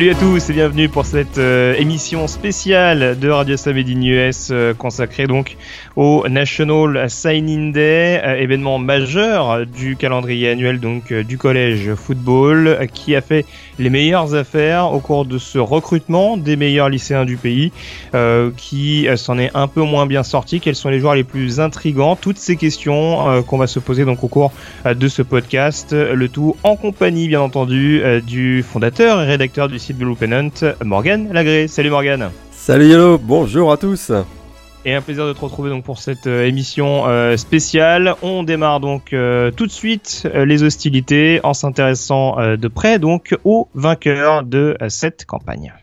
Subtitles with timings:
[0.00, 4.72] Salut à tous et bienvenue pour cette euh, émission spéciale de Radio Made US euh,
[4.72, 5.58] consacrée donc
[5.94, 13.14] au National Signing Day, euh, événement majeur du calendrier annuel donc du collège football qui
[13.14, 13.44] a fait
[13.78, 17.70] les meilleures affaires au cours de ce recrutement des meilleurs lycéens du pays
[18.56, 20.60] qui s'en est un peu moins bien sorti.
[20.60, 22.16] Quels sont les joueurs les plus intrigants?
[22.16, 24.52] Toutes ces questions qu'on va se poser donc au cours
[24.84, 29.89] de ce podcast, le tout en compagnie bien entendu du fondateur et rédacteur du site
[29.92, 31.68] de Morgan Lagré.
[31.68, 32.30] Salut Morgan.
[32.50, 34.12] Salut Yellow, bonjour à tous.
[34.84, 38.14] Et un plaisir de te retrouver donc pour cette euh, émission euh, spéciale.
[38.22, 43.68] On démarre donc euh, tout de suite les hostilités en s'intéressant de près donc au
[43.74, 45.74] vainqueur de cette campagne.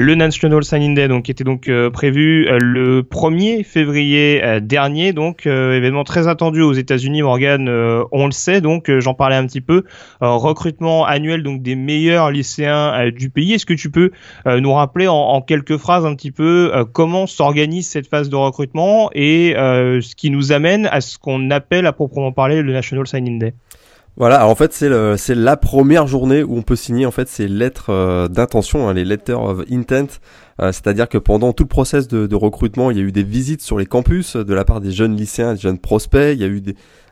[0.00, 5.12] Le National Signing Day, donc, était donc euh, prévu euh, le 1er février euh, dernier,
[5.12, 7.22] donc événement très attendu aux États-Unis.
[7.22, 7.68] Morgan,
[8.12, 9.82] on le sait, donc j'en parlais un petit peu.
[10.20, 13.54] recrutement annuel donc des meilleurs lycéens du pays.
[13.54, 14.12] Est-ce que tu peux
[14.46, 19.54] nous rappeler en, quelques phrases un petit peu comment s'organise cette phase de recrutement et
[19.56, 23.54] ce qui nous amène à ce qu'on appelle à proprement parler le National Signing Day?
[24.18, 27.28] Voilà, alors en fait c'est c'est la première journée où on peut signer en fait
[27.28, 30.18] ces lettres euh, d'intention, hein, les letters of intent.
[30.60, 33.62] Euh, c'est-à-dire que pendant tout le process de, recrutement, il y a eu des visites
[33.62, 36.34] sur les campus de la part des jeunes lycéens, des jeunes prospects.
[36.34, 36.60] Il y a eu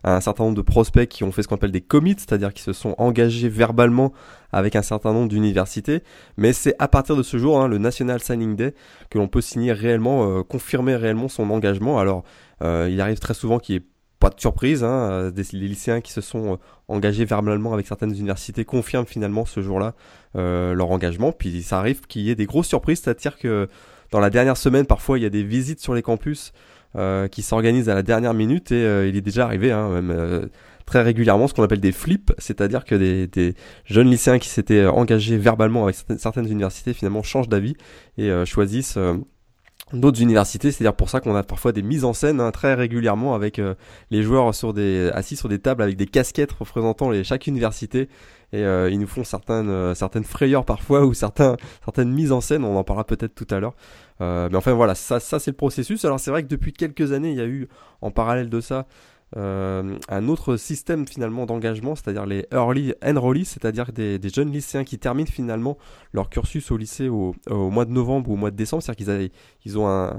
[0.03, 2.63] un certain nombre de prospects qui ont fait ce qu'on appelle des commits, c'est-à-dire qui
[2.65, 4.13] se sont engagés verbalement
[4.51, 6.03] avec un certain nombre d'universités.
[6.37, 8.75] Mais c'est à partir de ce jour, hein, le National Signing Day,
[9.11, 12.01] que l'on peut signer réellement, euh, confirmer réellement son engagement.
[12.01, 12.25] Alors,
[12.63, 13.83] il arrive très souvent qu'il y ait
[14.27, 16.57] pas de surprise, hein, euh, des, les lycéens qui se sont euh,
[16.89, 19.95] engagés verbalement avec certaines universités confirment finalement ce jour-là
[20.35, 21.31] euh, leur engagement.
[21.31, 23.69] Puis ça arrive qu'il y ait des grosses surprises, c'est-à-dire que
[24.11, 26.53] dans la dernière semaine, parfois il y a des visites sur les campus
[27.31, 30.49] qui s'organisent à la dernière minute et il est déjà arrivé, hein, même
[30.87, 33.55] très régulièrement, ce qu'on appelle des flips, c'est-à-dire que des,
[33.85, 37.77] jeunes lycéens qui s'étaient engagés verbalement avec certaines universités finalement changent d'avis
[38.17, 38.97] et choisissent
[39.93, 40.73] d'autres universités.
[40.73, 43.75] C'est-à-dire pour ça qu'on a parfois des mises en scène hein, très régulièrement avec euh,
[44.11, 48.09] les joueurs sur des, assis sur des tables avec des casquettes représentant les, chaque université.
[48.53, 52.41] Et euh, ils nous font certaines, euh, certaines frayeurs parfois ou certains, certaines mises en
[52.41, 52.65] scène.
[52.65, 53.75] On en parlera peut-être tout à l'heure.
[54.21, 56.05] mais enfin voilà, ça, ça c'est le processus.
[56.05, 57.69] Alors c'est vrai que depuis quelques années, il y a eu
[58.01, 58.87] en parallèle de ça
[59.37, 64.99] euh, un autre système finalement d'engagement, c'est-à-dire les early enrollees, c'est-à-dire des, jeunes lycéens qui
[64.99, 65.77] terminent finalement
[66.13, 69.31] leur cursus au lycée au, mois de novembre ou au mois de décembre, c'est-à-dire qu'ils
[69.65, 70.11] ils ont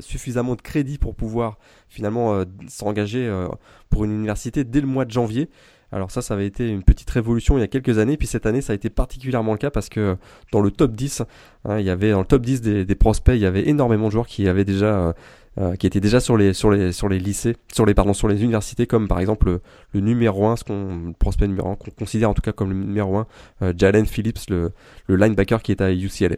[0.00, 1.58] suffisamment de crédit pour pouvoir
[1.88, 3.48] finalement euh, s'engager euh,
[3.90, 5.50] pour une université dès le mois de janvier.
[5.90, 8.46] Alors ça, ça avait été une petite révolution il y a quelques années, puis cette
[8.46, 10.16] année, ça a été particulièrement le cas parce que
[10.50, 11.22] dans le top 10,
[11.64, 14.06] hein, il y avait dans le top 10 des, des, prospects, il y avait énormément
[14.06, 15.14] de joueurs qui avaient déjà
[15.58, 18.26] euh, qui était déjà sur les sur les sur les lycées, sur les pardon sur
[18.26, 19.60] les universités comme par exemple
[19.92, 22.76] le, numéro 1, ce qu'on prospect numéro 1 qu'on considère en tout cas comme le
[22.76, 23.26] numéro 1,
[23.60, 24.72] euh, Jalen Phillips, le,
[25.08, 26.36] le linebacker qui est à UCLA.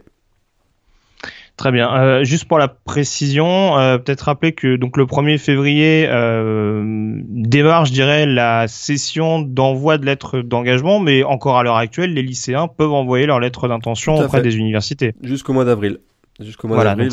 [1.55, 1.89] Très bien.
[1.95, 8.25] Euh, juste pour la précision, peut-être rappeler que donc le 1er février démarre, je dirais,
[8.25, 13.25] la session d'envoi de lettres d'engagement, mais encore à l'heure actuelle, les lycéens peuvent envoyer
[13.25, 15.13] leurs lettres d'intention auprès des universités.
[15.23, 15.99] Jusqu'au mois d'avril.
[16.41, 17.11] Jusqu'au mois d'avril.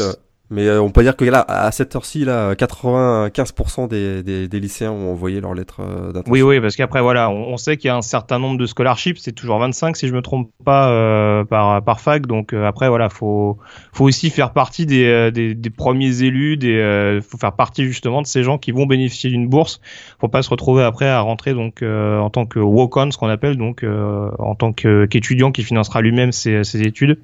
[0.52, 4.60] Mais euh, on peut dire que là, à cette heure-ci, là, 95% des, des, des,
[4.60, 6.30] lycéens ont envoyé leur lettre euh, d'intention.
[6.30, 9.16] Oui, oui, parce qu'après, voilà, on, sait qu'il y a un certain nombre de scholarships,
[9.18, 12.26] c'est toujours 25 si je me trompe pas euh, par par fac.
[12.26, 13.56] Donc après, voilà, faut
[13.94, 18.26] faut aussi faire partie des, des, des premiers élus, des faut faire partie justement de
[18.26, 19.80] ces gens qui vont bénéficier d'une bourse.
[20.20, 23.56] Faut pas se retrouver après à rentrer donc en tant que walk-on, ce qu'on appelle
[23.56, 27.16] donc en tant qu'étudiant qui financera lui-même ses, ses études.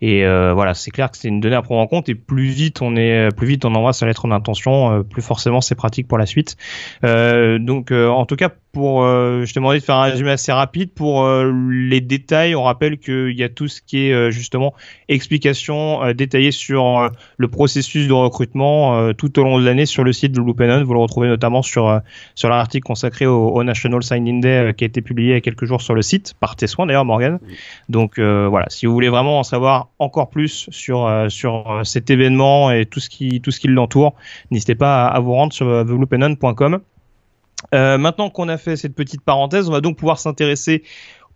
[0.00, 2.08] Et euh, voilà, c'est clair que c'est une donnée à prendre en compte.
[2.08, 5.60] Et plus vite on est, plus vite on envoie sa lettre d'intention, euh, plus forcément
[5.60, 6.56] c'est pratique pour la suite.
[7.04, 10.92] Euh, donc, en tout cas, pour, je te demandais de faire un résumé assez rapide
[10.92, 11.28] pour
[11.70, 12.54] les détails.
[12.54, 14.74] On rappelle qu'il y a tout ce qui est justement
[15.08, 20.32] explication détaillée sur le processus de recrutement tout au long de l'année sur le site
[20.32, 20.82] de Loopenen.
[20.84, 22.00] Vous le retrouvez notamment sur
[22.34, 25.64] sur l'article consacré au, National Signing Day qui a été publié il y a quelques
[25.64, 27.40] jours sur le site par tes soins d'ailleurs Morgan.
[27.88, 32.10] Donc voilà, si vous voulez vraiment en savoir encore plus sur euh, sur euh, cet
[32.10, 34.14] événement et tout ce qui tout ce qui l'entoure,
[34.50, 35.66] n'hésitez pas à, vous rendre sur
[37.74, 40.82] euh, maintenant qu'on a fait cette petite parenthèse, on va donc pouvoir s'intéresser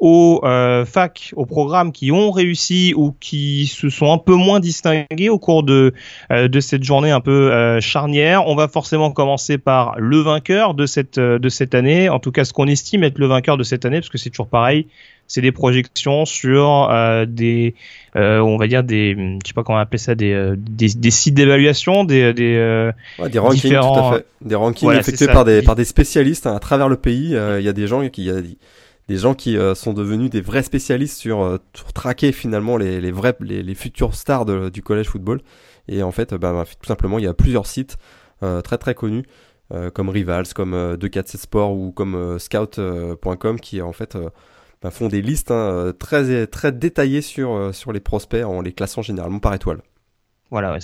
[0.02, 4.58] aux euh, facs, aux programmes qui ont réussi ou qui se sont un peu moins
[4.58, 5.94] distingués au cours de,
[6.32, 8.48] euh, de cette journée un peu euh, charnière.
[8.48, 12.44] On va forcément commencer par le vainqueur de cette, de cette année, en tout cas
[12.44, 14.88] ce qu'on estime être le vainqueur de cette année, parce que c'est toujours pareil,
[15.28, 16.90] c'est des projections sur
[17.28, 17.76] des,
[18.14, 22.04] on va dire des, je sais pas comment on appelle ça, des, des, sites d'évaluation,
[22.04, 22.90] des, des,
[23.30, 24.26] des rankings, tout à fait.
[24.42, 27.36] des rankings effectués par des, par des spécialistes hein, à travers le pays.
[27.58, 28.30] Il y a des gens qui,
[29.08, 31.58] des gens qui euh, sont devenus des vrais spécialistes sur, euh,
[31.94, 35.40] traquer finalement les, les vrais les, les futurs stars de, du collège football
[35.88, 37.96] et en fait bah, bah, tout simplement il y a plusieurs sites
[38.42, 39.24] euh, très très connus
[39.94, 44.18] comme Rivals comme 247 Sport ou comme scout.com qui en fait
[44.90, 49.38] font des listes hein, très très détaillées sur sur les prospects en les classant généralement
[49.38, 49.82] par étoile
[50.50, 50.78] voilà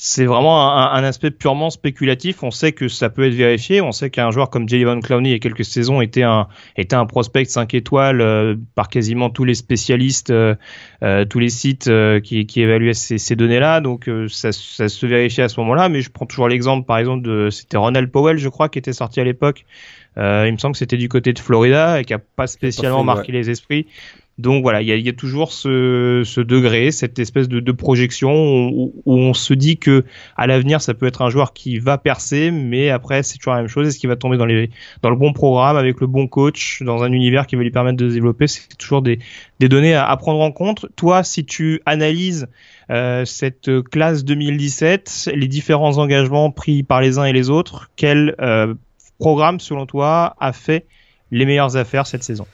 [0.00, 2.44] c'est vraiment un, aspect purement spéculatif.
[2.44, 3.80] On sait que ça peut être vérifié.
[3.80, 6.46] On sait qu'un joueur comme Van Clowney il y a quelques saisons était un
[6.76, 10.54] était un prospect 5 étoiles euh, par quasiment tous les spécialistes, euh,
[11.02, 13.80] euh tous les sites euh, qui, évaluaient ces, données-là.
[13.80, 15.88] Donc ça, se vérifie à ce moment-là.
[15.88, 18.92] Mais je prends toujours l'exemple, par exemple, de c'était Ronald Powell, je crois, qui était
[18.92, 19.64] sorti à l'époque.
[20.16, 23.32] Il me semble que c'était du côté de Florida et qui a pas spécialement marqué
[23.32, 23.86] les esprits.
[24.38, 27.72] Donc voilà, il y a, y a, toujours ce, ce, degré, cette espèce de, de
[27.72, 28.30] projection
[28.68, 30.04] où, où, on se dit que
[30.36, 33.60] à l'avenir ça peut être un joueur qui va percer, mais après c'est toujours la
[33.60, 33.88] même chose.
[33.88, 34.70] Est-ce qu'il va tomber dans, les,
[35.02, 37.96] dans le bon programme avec le bon coach, dans un univers qui va lui permettre
[37.96, 38.46] de se développer?
[38.46, 39.18] C'est toujours des,
[39.58, 40.86] des données à, à, prendre en compte.
[40.94, 42.46] Toi, si tu analyses
[42.90, 48.36] euh, cette classe 2017, les différents engagements pris par les uns et les autres, quel
[48.40, 48.72] euh,
[49.18, 50.86] programme selon toi a fait
[51.30, 52.46] les meilleures affaires cette saison?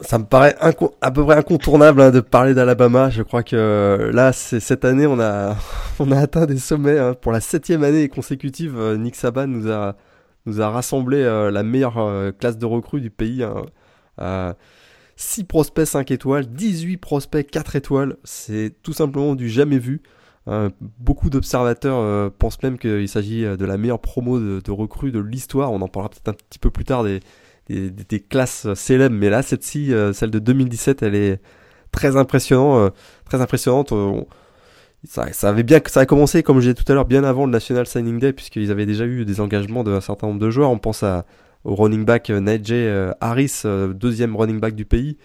[0.00, 0.56] Ça me paraît
[1.00, 3.10] à peu près incontournable hein, de parler d'Alabama.
[3.10, 5.56] Je crois que euh, là, cette année, on a
[5.98, 6.98] on a atteint des sommets.
[6.98, 7.14] Hein.
[7.14, 9.96] Pour la septième année consécutive, euh, Nick Saban nous a
[10.46, 13.44] nous a rassemblé euh, la meilleure classe de recrues du pays.
[14.18, 14.54] Hein.
[15.16, 18.16] 6 prospects 5 étoiles, 18 prospects 4 étoiles.
[18.24, 20.02] C'est tout simplement du jamais vu.
[20.98, 25.72] Beaucoup d'observateurs pensent même qu'il s'agit de la meilleure promo de, de recrues de l'histoire.
[25.72, 27.04] On en parlera peut-être un petit peu plus tard
[27.68, 31.40] des, classes célèbres, mais là, cette-ci, euh, celle de 2017, elle est
[31.90, 32.78] très impressionnante.
[32.78, 32.90] Euh,
[33.24, 33.92] très impressionnante.
[33.92, 34.22] Euh,
[35.04, 37.44] ça, ça, avait bien, ça a commencé, comme je disais tout à l'heure, bien avant
[37.46, 40.70] le National Signing Day, puisqu'ils avaient déjà eu des engagements d'un certain nombre de joueurs.
[40.70, 41.24] On pense à,
[41.64, 42.88] au running back Najee
[43.20, 43.62] Harris,
[43.94, 45.18] deuxième running back du pays.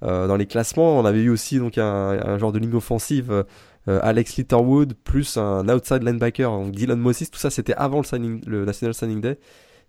[0.00, 3.44] dans les classements, on avait eu aussi donc un, un genre de ligne offensive,
[3.86, 7.30] Alex Litterwood, plus un outside linebacker, donc Dylan Moses.
[7.30, 9.38] Tout ça, c'était avant le, signing, le National Signing Day.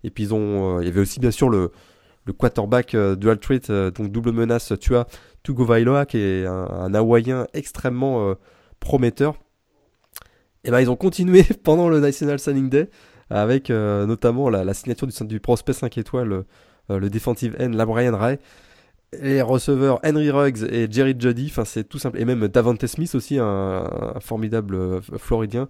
[0.04, 1.72] Et puis ils ont, il y avait aussi bien sûr le,
[2.28, 5.06] le quarterback euh, dual threat, euh, donc double menace, tu as
[5.42, 8.34] Tugo Vailoa qui est un, Hawaïen extrêmement euh,
[8.78, 9.34] prometteur.
[10.62, 12.90] Et ben ils ont continué pendant le National Signing Day
[13.30, 16.44] avec notamment la, signature du, du prospect 5 étoiles,
[16.88, 18.38] le defensive end Labrian Ray,
[19.20, 21.16] les receveurs Henry Ruggs et Jerry
[21.50, 25.68] enfin c'est tout simple, et même Davante Smith aussi, un formidable Floridien.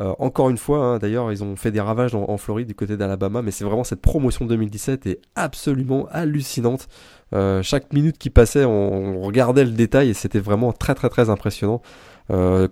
[0.00, 2.96] Euh, encore une fois, hein, d'ailleurs, ils ont fait des ravages en, Floride du côté
[2.96, 6.88] d'Alabama, mais c'est vraiment cette promotion 2017 est absolument hallucinante.
[7.34, 11.28] Euh, chaque minute qui passait, on, regardait le détail et c'était vraiment très très très
[11.28, 11.82] impressionnant.
[12.30, 12.68] Euh,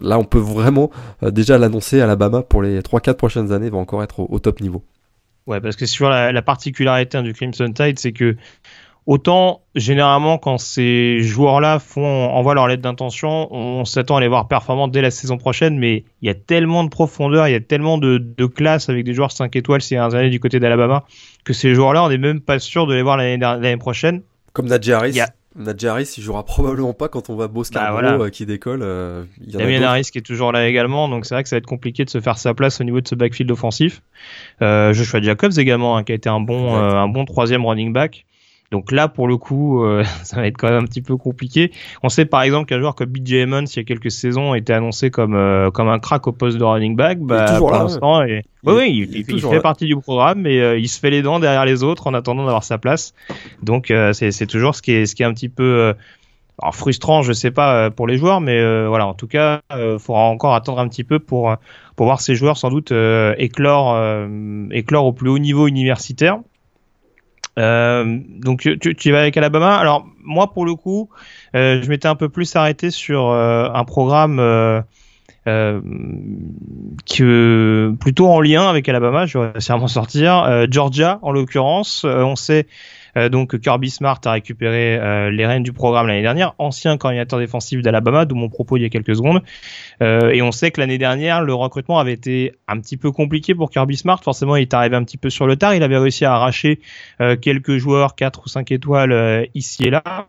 [0.00, 0.90] là, on peut vraiment
[1.22, 4.84] déjà l'annoncer, Alabama pour les 3-4 prochaines années va encore être au, top niveau.
[5.46, 8.36] Ouais, parce que sur la, la particularité hein, du Crimson Tide, c'est que
[9.08, 14.48] Autant généralement quand ces joueurs-là font envoient leur lettre d'intention, on s'attend à les voir
[14.48, 17.60] performants dès la saison prochaine, mais il y a tellement de profondeur, il y a
[17.60, 21.04] tellement de, de classe avec des joueurs 5 étoiles ces dernières années du côté d'Alabama
[21.42, 24.20] que ces joueurs-là, on n'est même pas sûr de les voir l'année prochaine.
[24.52, 25.20] Comme Najee Harris.
[25.20, 25.30] A...
[25.90, 28.82] Harris, il jouera probablement pas quand on va Beau bah, euh, qui décolle.
[28.82, 31.66] Euh, Damien Harris qui est toujours là également, donc c'est vrai que ça va être
[31.66, 34.02] compliqué de se faire sa place au niveau de ce backfield offensif.
[34.60, 38.26] Euh, Joshua Jacobs également, hein, qui a été un bon, un bon troisième running back.
[38.70, 41.72] Donc là, pour le coup, euh, ça va être quand même un petit peu compliqué.
[42.02, 44.74] On sait par exemple qu'un joueur comme BJ Emmons, il y a quelques saisons, était
[44.74, 47.18] annoncé comme euh, comme un crack au poste de running back.
[47.20, 51.10] Bah, pour l'instant, oui, oui, il, fait partie du programme, mais euh, il se fait
[51.10, 53.14] les dents derrière les autres en attendant d'avoir sa place.
[53.62, 55.94] Donc c'est toujours ce qui est ce qui est un petit peu
[56.60, 60.24] alors frustrant, je sais pas pour les joueurs, mais voilà, en tout cas, il faudra
[60.24, 61.56] encore attendre un petit peu pour
[61.96, 62.92] pour voir ces joueurs sans doute
[63.38, 63.96] éclore
[64.72, 66.40] éclore au plus haut niveau universitaire.
[67.58, 69.76] Euh, donc tu, tu, vas avec Alabama.
[69.76, 71.08] Alors moi pour le coup,
[71.54, 74.80] euh, je m'étais un peu plus arrêté sur euh, un programme euh,
[75.46, 75.80] euh,
[77.10, 79.26] que plutôt en lien avec Alabama.
[79.26, 80.66] Je vais sûrement sortir.
[80.70, 82.66] Georgia en l'occurrence, on sait
[83.30, 88.24] donc Kirby Smart a récupéré les rênes du programme l'année dernière, ancien coordinateur défensif d'Alabama,
[88.24, 89.42] d'où mon propos il y a quelques secondes.
[90.00, 93.70] et on sait que l'année dernière, le recrutement avait été un petit peu compliqué pour
[93.70, 94.20] Kirby Smart.
[94.22, 95.74] Forcément, il est arrivé un petit peu sur le tard.
[95.74, 96.80] Il avait réussi à arracher
[97.40, 100.26] quelques joueurs 4 ou 5 étoiles ici et là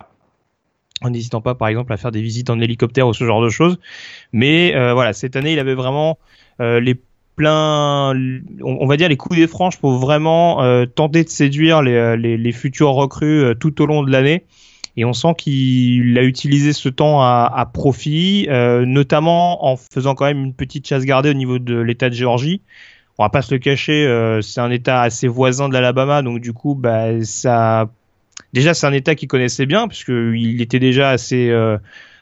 [1.02, 3.50] en n'hésitant pas par exemple à faire des visites en hélicoptère ou ce genre de
[3.50, 3.80] choses.
[4.32, 6.18] Mais euh, voilà, cette année, il avait vraiment
[6.60, 7.00] euh, les
[7.48, 12.52] on, va dire les coups des franches pour vraiment euh, tenter de séduire les, les
[12.52, 14.46] futurs recrues tout au long de l'année.
[14.98, 20.44] Et on sent qu'il a utilisé ce temps à, profit, notamment en faisant quand même
[20.44, 22.62] une petite chasse gardée au niveau de l'État de Géorgie.
[23.18, 26.52] On va pas se le cacher, c'est un État assez voisin de l'Alabama, donc du
[26.52, 27.12] coup, bah,
[28.52, 31.50] déjà c'est un État qu'il connaissait bien puisqu'il était déjà assez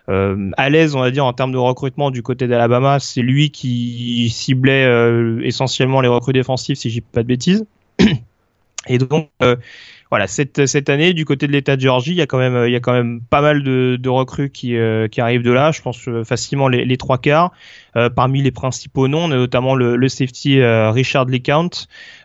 [0.10, 3.00] euh, euh, à l'aise, on va dire, en termes de recrutement du côté d'Alabama.
[3.00, 7.66] C'est lui qui ciblait euh, essentiellement les recrues défensives, si j'ai pas de bêtises.
[8.90, 9.30] Et donc,
[10.10, 12.68] voilà, cette, cette année, du côté de l'État de Géorgie, il y a quand même,
[12.68, 14.78] il y a quand même pas mal de, de recrues qui,
[15.12, 15.74] qui arrivent de là.
[15.74, 17.52] Je pense facilement les, trois quarts.
[17.98, 21.70] Euh, parmi les principaux noms, on a notamment le, le safety euh, Richard LeCount,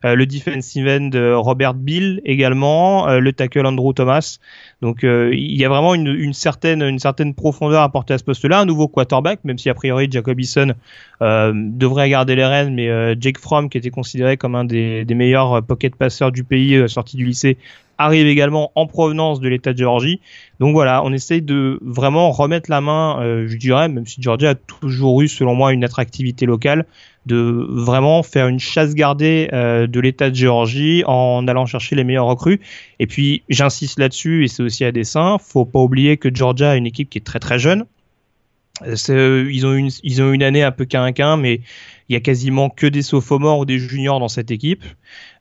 [0.04, 1.10] euh, le defensive end
[1.40, 4.38] Robert Bill également, le tackle Andrew Thomas.
[4.82, 8.60] Donc il y a vraiment une, certaine une certaine profondeur à porter à ce poste-là,
[8.60, 10.74] un nouveau quarterback, même si a priori Jacob Eason
[11.20, 15.94] devrait garder les rênes, mais Jake Fromm, qui était considéré comme un des, meilleurs pocket
[15.94, 17.58] passeurs du pays, sorti du lycée,
[17.98, 20.20] arrive également en provenance de l'État de Géorgie.
[20.60, 24.50] Donc voilà, on essaye de vraiment remettre la main, euh, je dirais, même si Georgia
[24.50, 26.86] a toujours eu, selon moi, une attractivité locale,
[27.26, 32.04] de vraiment faire une chasse gardée euh, de l'État de Géorgie en allant chercher les
[32.04, 32.60] meilleurs recrues.
[32.98, 36.76] Et puis, j'insiste là-dessus, et c'est aussi à dessein, faut pas oublier que Georgia a
[36.76, 37.86] une équipe qui est très très jeune.
[39.10, 41.60] Euh, ils ont une, une année un peu quinquin, mais
[42.08, 44.84] il y a quasiment que des sophomores ou des juniors dans cette équipe,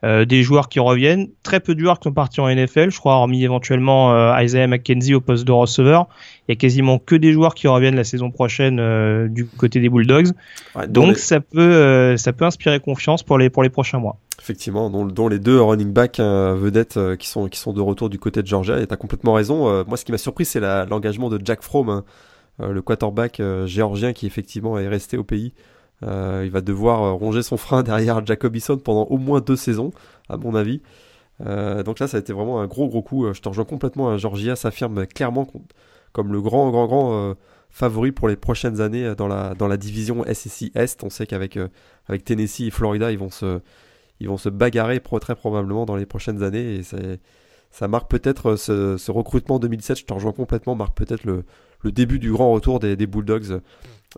[0.04, 3.00] euh, des joueurs qui reviennent, très peu de joueurs qui sont partis en NFL, je
[3.00, 6.08] crois, hormis éventuellement euh, Isaiah McKenzie au poste de receveur.
[6.52, 9.80] Il y a quasiment que des joueurs qui reviennent la saison prochaine euh, du côté
[9.80, 10.32] des Bulldogs.
[10.88, 14.18] Donc ça peut ça peut inspirer confiance pour les pour les prochains mois.
[14.40, 18.42] Effectivement, dont, les deux running backs vedettes qui sont qui sont de retour du côté
[18.42, 18.82] de Georgia.
[18.82, 19.86] Et t'as complètement raison.
[19.86, 22.04] moi, ce qui m'a surpris, c'est l'engagement de Jack Fromm, hein,
[22.60, 25.54] le quarterback géorgien qui effectivement est resté au pays
[26.04, 29.56] euh, il va devoir euh, ronger son frein derrière Jacob Eason pendant au moins deux
[29.56, 29.92] saisons,
[30.30, 30.82] à mon avis.
[31.46, 33.32] Euh, donc là, ça a été vraiment un gros gros coup.
[33.34, 34.18] Je te rejoins complètement.
[34.18, 35.48] Georgia s'affirme clairement
[36.14, 37.36] comme le grand grand grand
[37.70, 41.04] favori pour les prochaines années dans la dans la division SEC Est.
[41.04, 41.58] On sait qu'avec
[42.08, 43.60] avec Tennessee et Florida, ils vont se
[44.20, 46.84] ils vont se bagarrer très probablement dans les prochaines années et
[47.72, 50.00] ça marque peut-être ce, ce, recrutement 2017.
[50.00, 50.76] Je te rejoins complètement.
[50.76, 51.46] Marque peut-être le,
[51.80, 53.62] le début du grand retour des, des Bulldogs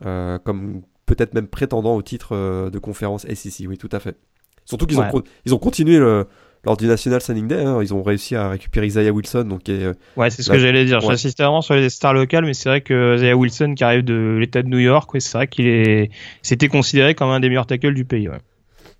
[0.01, 3.67] comme peut-être même prétendant au titre euh, de conférence SEC.
[3.67, 4.17] Oui, tout à fait.
[4.65, 6.25] Surtout qu'ils ont, ils ont continué le,
[6.65, 7.63] lors du National Signing Day.
[7.63, 9.43] Hein, ils ont réussi à récupérer Isaiah Wilson.
[9.43, 10.99] Donc, euh, ouais, c'est ce que j'allais dire.
[11.01, 14.37] J'insistais vraiment sur les stars locales, mais c'est vrai que Isaiah Wilson, qui arrive de
[14.39, 17.93] l'État de New York, c'est vrai qu'il est, c'était considéré comme un des meilleurs tackles
[17.93, 18.29] du pays.
[18.29, 18.39] Ouais.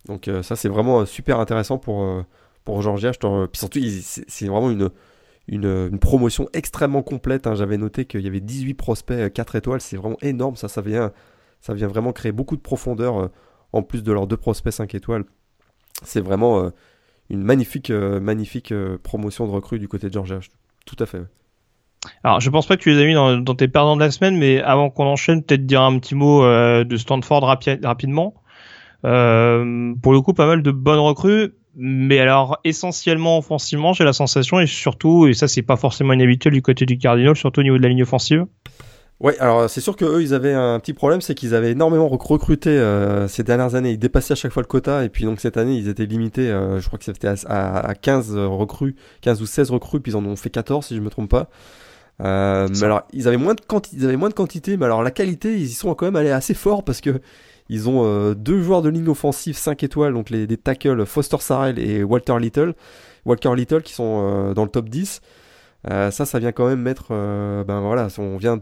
[0.08, 2.24] Donc euh, ça, c'est vraiment super intéressant pour
[2.66, 3.12] pour Georgia.
[3.12, 4.90] Je Puis surtout, c'est vraiment une,
[5.48, 7.46] une, une, promotion extrêmement complète.
[7.46, 7.56] Hein.
[7.56, 9.82] J'avais noté qu'il y avait 18 prospects 4 étoiles.
[9.82, 10.56] C'est vraiment énorme.
[10.56, 11.12] Ça, ça vient
[11.64, 13.28] ça vient vraiment créer beaucoup de profondeur euh,
[13.72, 15.24] en plus de leurs deux prospects 5 étoiles.
[16.04, 16.70] C'est vraiment euh,
[17.34, 18.74] une magnifique, euh, magnifique
[19.04, 20.40] promotion de recrues du côté de Georgia.
[20.86, 21.24] Tout à fait.
[22.24, 24.38] Alors, je pense pas que tu les as mis dans, tes perdants de la semaine,
[24.38, 28.34] mais avant qu'on enchaîne, peut-être dire un petit mot de Stanford rapidement.
[29.02, 34.60] pour le coup, pas mal de bonnes recrues, mais alors essentiellement offensivement, j'ai la sensation,
[34.60, 37.78] et surtout, et ça c'est pas forcément inhabituel du côté du Cardinal, surtout au niveau
[37.78, 38.46] de la ligne offensive,
[39.20, 42.72] Ouais, alors c'est sûr qu'eux, ils avaient un petit problème, c'est qu'ils avaient énormément recruté
[42.72, 43.92] euh, ces dernières années.
[43.92, 46.50] Ils dépassaient à chaque fois le quota, et puis donc cette année, ils étaient limités,
[46.50, 50.16] euh, je crois que c'était à, à, 15 recrues, 15 ou 16 recrues, puis ils
[50.16, 51.50] en ont fait 14 si je me trompe pas.
[52.22, 55.04] Euh, mais alors, ils avaient, moins de quantité, ils avaient moins de quantité, mais alors
[55.04, 57.22] la qualité, ils y sont quand même allés assez fort parce que
[57.70, 61.38] ils ont euh, deux joueurs de ligne offensive 5 étoiles, donc les des tackles Foster
[61.40, 62.74] Sarrell et Walter Little.
[63.26, 65.22] Walker Little qui sont dans le top 10.
[65.86, 68.62] Ça, ça vient quand même mettre, ben voilà, on vient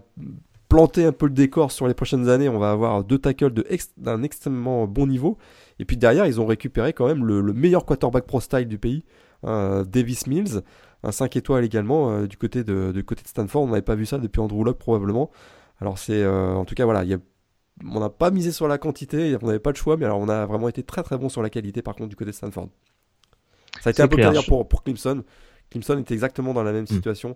[0.69, 3.53] planter un peu le décor sur les prochaines années, on va avoir deux tackles
[3.97, 5.37] d'un extrêmement bon niveau.
[5.79, 9.03] Et puis derrière, ils ont récupéré quand même le, meilleur quarterback pro style du pays,
[9.43, 10.63] Davis Mills,
[11.03, 13.63] un 5 étoiles également euh, du, côté de, du côté de Stanford.
[13.63, 15.31] On n'avait pas vu ça depuis Andrew Locke probablement.
[15.79, 17.03] Alors c'est euh, en tout cas voilà,
[17.83, 20.29] on n'a pas misé sur la quantité, on n'avait pas de choix, mais alors on
[20.29, 22.69] a vraiment été très très bon sur la qualité par contre du côté de Stanford.
[23.81, 25.23] Ça a été un peu clair pour, pour Clemson.
[25.71, 26.87] Clemson était exactement dans la même mm.
[26.87, 27.35] situation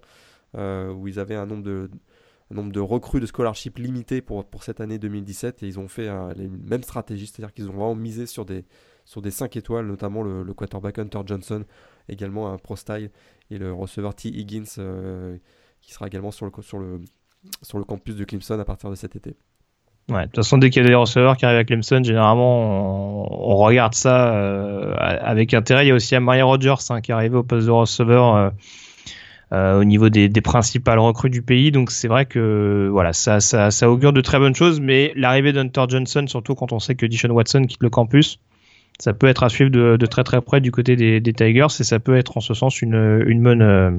[0.56, 1.90] euh, où ils avaient un nombre de
[2.52, 5.88] un nombre de recrues de scholarship limité pour, pour cette année 2017 et ils ont
[5.88, 8.66] fait les mêmes stratégies, c'est-à-dire qu'ils ont vraiment misé sur des,
[9.04, 11.66] sur des 5 étoiles, notamment le, le quarterback Hunter Johnson,
[12.08, 13.10] également un pro style,
[13.50, 14.30] et le receveur T.
[14.30, 14.66] Higgins
[15.82, 17.02] qui sera également sur le, sur, le,
[17.64, 19.36] sur le campus de Clemson à partir de cet été.
[20.08, 23.50] Ouais, de toute façon, dès qu'il y a des receveurs qui arrivent à Clemson, généralement,
[23.50, 25.86] on, regarde ça euh, avec intérêt.
[25.86, 28.50] Il y a aussi Amari Rogers hein, qui est arrivé au poste de receveur euh,
[29.52, 31.72] euh, au niveau des, des, principales recrues du pays.
[31.72, 34.80] Donc c'est vrai que voilà, ça, ça, ça augure de très bonnes choses.
[34.80, 38.40] Mais l'arrivée d'Hunter Johnson, surtout quand on sait que Dishon Watson quitte le campus,
[39.00, 41.68] ça peut être à suivre de, de, très très près du côté des, des, Tigers
[41.80, 43.92] et ça peut être en ce sens une, une bonne euh,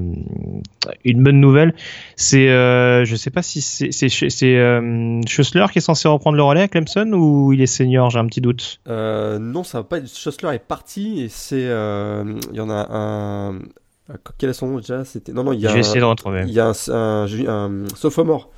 [1.05, 1.75] une bonne nouvelle.
[2.15, 6.61] C'est euh, je sais pas si c'est c'est euh, qui est censé reprendre le relais
[6.61, 8.79] à Clemson ou il est senior, j'ai un petit doute.
[8.87, 10.05] Euh, non, ça va pas.
[10.05, 13.59] Schussler est parti et c'est il y en a un
[14.37, 15.03] quel est son nom déjà?
[15.05, 15.69] C'était non non il y a.
[15.69, 16.43] Je vais essayer de retrouver.
[16.47, 18.49] Il y a un, un, un sophomore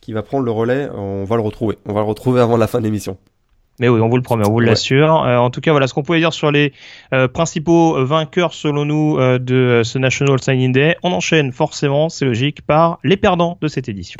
[0.00, 0.88] qui va prendre le relais.
[0.94, 1.78] On va le retrouver.
[1.84, 3.18] On va le retrouver avant la fin de l'émission.
[3.78, 5.24] Mais oui, on vous le promet, on vous l'assure.
[5.24, 6.72] Euh, en tout cas, voilà ce qu'on pouvait dire sur les
[7.12, 10.96] euh, principaux vainqueurs, selon nous, euh, de ce National Signing Day.
[11.02, 14.18] On enchaîne forcément, c'est logique, par les perdants de cette édition.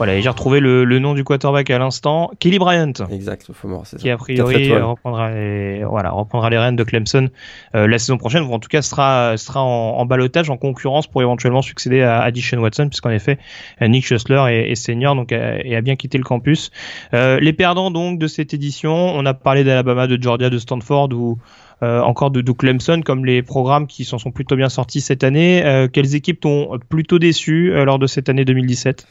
[0.00, 2.92] Voilà, et j'ai retrouvé le, le, nom du quarterback à l'instant, Kelly Bryant.
[3.12, 7.28] Exact, sophomore, c'est Qui a priori reprendra les, voilà, reprendra les rênes de Clemson
[7.74, 11.06] euh, la saison prochaine, ou en tout cas sera, sera en, en balotage, en concurrence
[11.06, 13.38] pour éventuellement succéder à, à Watson, puisqu'en effet,
[13.80, 16.70] Nick Schussler est, est senior donc, et a bien quitté le campus.
[17.12, 21.12] Euh, les perdants donc de cette édition, on a parlé d'Alabama, de Georgia, de Stanford,
[21.12, 21.38] ou
[21.82, 25.24] euh, encore de, de, Clemson, comme les programmes qui s'en sont plutôt bien sortis cette
[25.24, 25.64] année.
[25.64, 29.06] Euh, quelles équipes t'ont plutôt déçu euh, lors de cette année 2017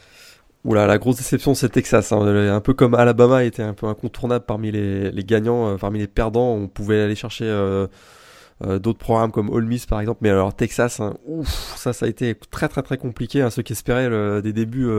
[0.64, 2.12] Oula, la grosse déception, c'est Texas.
[2.12, 2.20] Hein.
[2.20, 6.52] Un peu comme Alabama était un peu incontournable parmi les, gagnants, euh, parmi les perdants.
[6.52, 7.86] On pouvait aller chercher euh,
[8.66, 10.18] euh, d'autres programmes comme Ole Miss par exemple.
[10.20, 13.40] Mais alors Texas, hein, ouf, ça, ça a été très très très compliqué.
[13.40, 13.48] Hein.
[13.48, 14.90] Ceux qui espéraient des débuts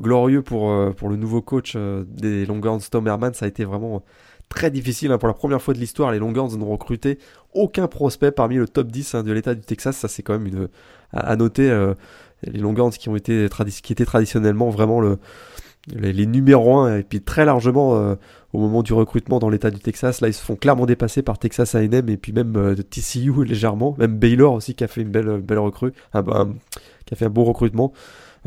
[0.00, 4.02] glorieux pour pour le nouveau coach des Longhorns, Tom Herman, ça a été vraiment
[4.48, 5.16] très difficile.
[5.20, 7.20] Pour la première fois de l'histoire, les Longhorns n'ont recruté
[7.54, 9.96] aucun prospect parmi le top 10 hein, de l'État du Texas.
[9.96, 10.68] Ça, c'est quand même une
[11.12, 11.70] à noter
[12.42, 13.48] les ont été
[13.82, 15.18] qui étaient traditionnellement vraiment le
[15.94, 18.14] les, les numéros 1 et puis très largement euh,
[18.52, 20.20] au moment du recrutement dans l'état du Texas.
[20.20, 23.94] Là ils se font clairement dépasser par Texas A&M et puis même euh, TCU légèrement.
[23.98, 26.22] Même Baylor aussi qui a fait une belle belle recrue un,
[27.06, 27.92] qui a fait un beau recrutement.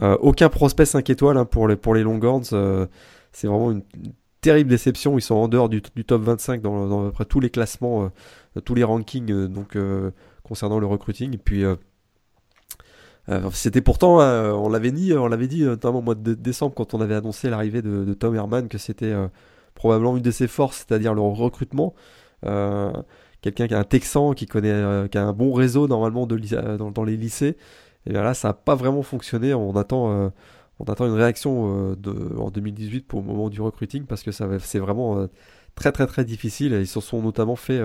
[0.01, 2.87] Euh, aucun prospect 5 étoiles hein, pour les pour les Longhorns euh,
[3.31, 3.83] c'est vraiment une,
[4.41, 5.17] terrible déception.
[5.17, 7.49] Ils sont en dehors du, du top 25 dans, dans à peu près tous les
[7.49, 8.11] classements
[8.57, 9.77] euh, tous les rankings donc
[10.51, 11.33] concernant le recruiting.
[11.33, 11.75] Et puis euh,
[13.53, 16.93] c'était pourtant, euh, on l'avait dit, on l'avait dit notamment au mois de décembre quand
[16.93, 19.27] on avait annoncé l'arrivée de, Tom Herman que c'était euh,
[19.75, 21.93] probablement une de ses forces, c'est-à-dire le recrutement.
[23.41, 27.17] Quelqu'un qui a un Texan, qui connaît, qui a un bon réseau normalement dans, les
[27.17, 27.57] lycées.
[28.05, 29.53] Et bien là, ça n'a pas vraiment fonctionné.
[29.53, 30.31] On attend,
[30.79, 31.95] on attend une réaction
[32.37, 35.27] en 2018 pour le moment du recruiting parce que ça, c'est vraiment
[35.73, 36.73] très très très difficile.
[36.73, 37.81] Ils se sont notamment fait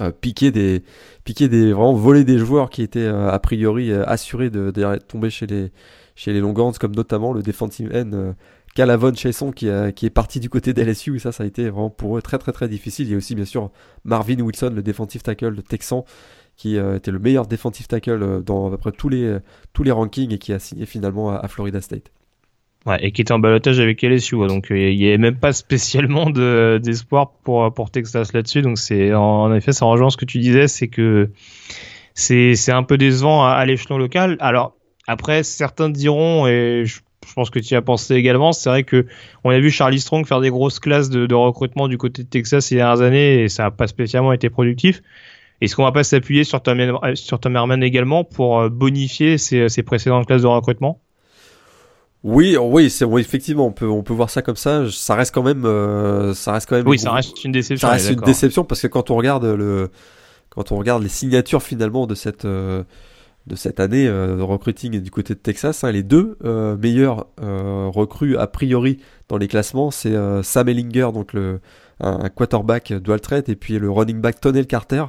[0.00, 0.84] euh, piquer des
[1.24, 4.70] piquer des vraiment voler des joueurs qui étaient euh, a priori euh, assurés de,
[5.08, 5.72] tomber chez les
[6.14, 8.34] chez les comme notamment le defensive end
[8.74, 12.16] Calavon Chesson qui, est parti du côté d'LSU et ça ça a été vraiment pour
[12.16, 13.08] eux très très très difficile.
[13.08, 13.70] Il y a aussi bien sûr
[14.04, 16.04] Marvin Wilson le defensive tackle de Texan
[16.56, 19.38] qui était le meilleur defensive tackle dans à peu près tous les
[19.72, 22.10] tous les rankings et qui a signé finalement à Florida State
[23.00, 26.30] Et qui était en balotage avec LSU, donc euh, il n'y avait même pas spécialement
[26.30, 28.62] de, d'espoir pour, pour Texas là-dessus.
[28.62, 31.30] Donc c'est en effet, ça rejoint ce que tu disais, c'est que
[32.18, 34.36] c'est, un peu décevant à, l'échelon local.
[34.40, 34.74] Alors
[35.06, 37.00] après, certains diront, et je,
[37.34, 39.06] pense que tu y as pensé également, c'est vrai que
[39.44, 42.66] on a vu Charlie Strong faire des grosses classes de, recrutement du côté de Texas
[42.66, 45.02] ces dernières années et ça n'a pas spécialement été productif.
[45.60, 46.98] Est-ce qu'on va pas s'appuyer sur Tom,
[47.40, 51.00] Tom Herman également pour euh, bonifier ces, ces précédentes classes de recrutement?
[52.24, 54.90] Oui, oui, c'est oui, effectivement, on peut on peut voir ça comme ça.
[54.90, 56.88] Ça reste quand même, euh, ça reste quand même.
[56.88, 57.86] Oui, ça reste une déception.
[57.86, 59.90] Ça reste une déception parce que quand on regarde le,
[60.50, 62.82] quand on regarde les signatures finalement de cette euh,
[63.46, 66.36] de cette année euh, de recruiting du côté de Texas, hein, les deux
[66.80, 71.60] meilleurs recrues a priori dans les classements, c'est Sam Ellinger, donc le
[72.00, 75.04] un, un quarterback dual threat, et puis le running back Tonnell Carter.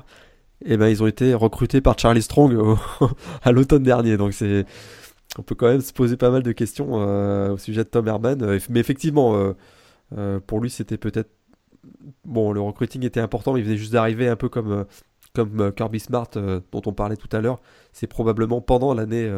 [0.65, 2.77] Et ben ils ont été recrutés par Charlie Strong au,
[3.43, 4.65] à l'automne dernier, donc c'est
[5.37, 8.07] on peut quand même se poser pas mal de questions euh, au sujet de Tom
[8.07, 8.41] Herman.
[8.41, 9.53] Euh, mais effectivement,
[10.15, 11.29] euh, pour lui, c'était peut-être.
[12.25, 14.85] Bon, le recruiting était important, mais il venait juste d'arriver un peu comme,
[15.33, 17.61] comme Kirby Smart, dont on parlait tout à l'heure.
[17.93, 19.31] C'est probablement pendant l'année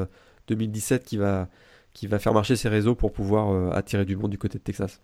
[0.48, 1.50] 2017 qu'il va,
[1.94, 5.02] qui va faire marcher ses réseaux pour pouvoir attirer du monde du côté de Texas.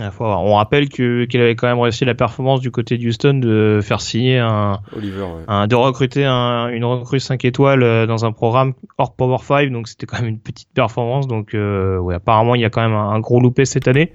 [0.00, 3.78] On rappelle que qu'il avait quand même réussi la performance du côté de Houston de
[3.80, 8.32] faire signer un, Oliver, un de recruter un, une recrue 5 étoiles euh, dans un
[8.32, 11.28] programme hors Power 5, donc c'était quand même une petite performance.
[11.28, 14.14] Donc euh, ouais, apparemment il y a quand même un, gros loupé cette année.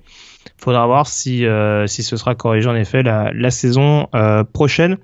[0.57, 4.97] Faudra voir si euh, si ce sera corrigé en effet la, la saison euh, prochaine.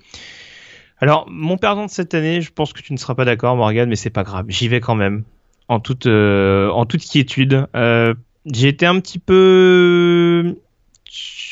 [0.99, 3.87] Alors mon perdant de cette année, je pense que tu ne seras pas d'accord Morgan,
[3.87, 5.23] mais c'est pas grave, j'y vais quand même
[5.69, 7.65] en toute en toute quiétude.
[7.73, 10.57] j'ai été un petit peu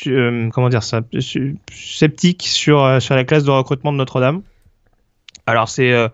[0.06, 1.00] euh, comment dire ça,
[1.72, 4.42] sceptique sur, euh, sur la classe de recrutement de Notre-Dame.
[5.46, 6.08] Alors c'est euh,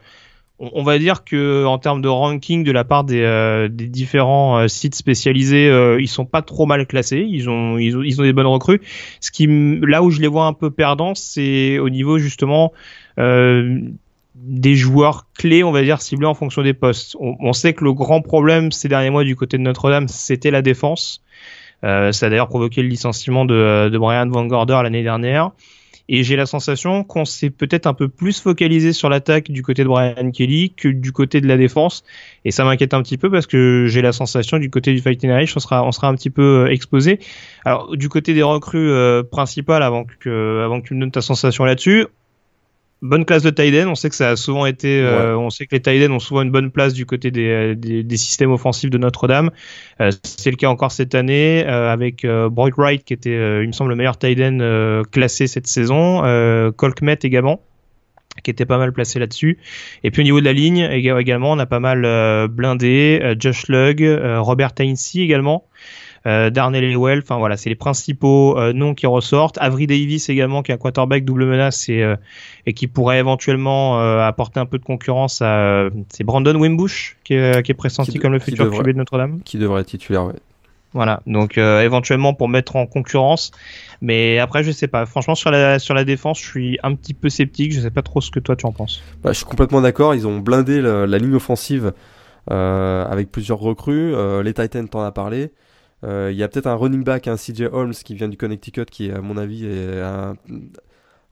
[0.58, 4.94] on, va dire que en termes de ranking de la part des, des différents sites
[4.94, 7.24] spécialisés, ils sont pas trop mal classés.
[7.26, 8.82] Ils ont, ils ont, ils ont des bonnes recrues.
[9.20, 12.72] Ce qui, là où je les vois un peu perdants, c'est au niveau justement
[13.16, 17.16] des joueurs clés, on va dire ciblés en fonction des postes.
[17.20, 20.50] On, on, sait que le grand problème ces derniers mois du côté de Notre-Dame, c'était
[20.50, 21.22] la défense.
[21.84, 25.52] Euh, ça a d'ailleurs provoqué le licenciement de, de Brian Van Gorder l'année dernière.
[26.12, 29.84] Et j'ai la sensation qu'on s'est peut-être un peu plus focalisé sur l'attaque du côté
[29.84, 32.02] de Brian Kelly que du côté de la défense.
[32.44, 35.30] Et ça m'inquiète un petit peu parce que j'ai la sensation du côté du Fighting
[35.30, 37.20] Irish, on sera, on sera un petit peu euh, exposé.
[37.64, 41.20] Alors, du côté des recrues euh, principales, avant que, avant que tu me donnes ta
[41.20, 42.06] sensation là-dessus,
[43.02, 43.88] bonne classe de Tiden.
[43.88, 46.42] On sait que ça a souvent été, euh, on sait que les Tiden ont souvent
[46.42, 49.50] une bonne place du côté des, des, des systèmes offensifs de Notre-Dame.
[50.00, 53.72] Euh, c'est le cas encore cette année euh, avec euh, Wright qui était, il me
[53.72, 56.22] semble, le meilleur Tiden classé cette saison.
[56.76, 57.60] Colkmet également
[58.44, 59.58] qui était pas mal placé là-dessus.
[60.04, 63.34] Et puis au niveau de la ligne également, on a pas mal blindé.
[63.38, 64.02] Josh Lugg,
[64.38, 65.64] Robert Tainsey également
[66.26, 69.56] euh, Darnell Ewell, enfin voilà, c'est les principaux euh, noms qui ressortent.
[69.60, 72.16] Avery Davis également, qui est un quarterback double menace et, euh,
[72.66, 75.88] et qui pourrait éventuellement apporter un peu de concurrence à.
[76.08, 79.40] c'est Brandon Wimbush qui est, qui est pressenti comme le futur QB de Notre-Dame.
[79.44, 80.34] Qui devrait être titulaire, ouais.
[80.92, 83.52] Voilà, donc éventuellement pour mettre en concurrence.
[84.02, 85.06] Mais après, je sais pas.
[85.06, 87.72] Franchement, sur la, sur la défense, je suis un petit peu sceptique.
[87.72, 89.00] Je sais pas trop ce que toi tu en penses.
[89.22, 90.16] Bah, je suis complètement d'accord.
[90.16, 91.92] Ils ont blindé la, la ligne offensive
[92.50, 94.14] euh, avec plusieurs recrues.
[94.14, 95.52] Euh, les Titans, t'en as parlé.
[96.04, 98.86] Euh, il y a peut-être un running back, un CJ Holmes qui vient du Connecticut,
[98.86, 100.00] qui à mon avis est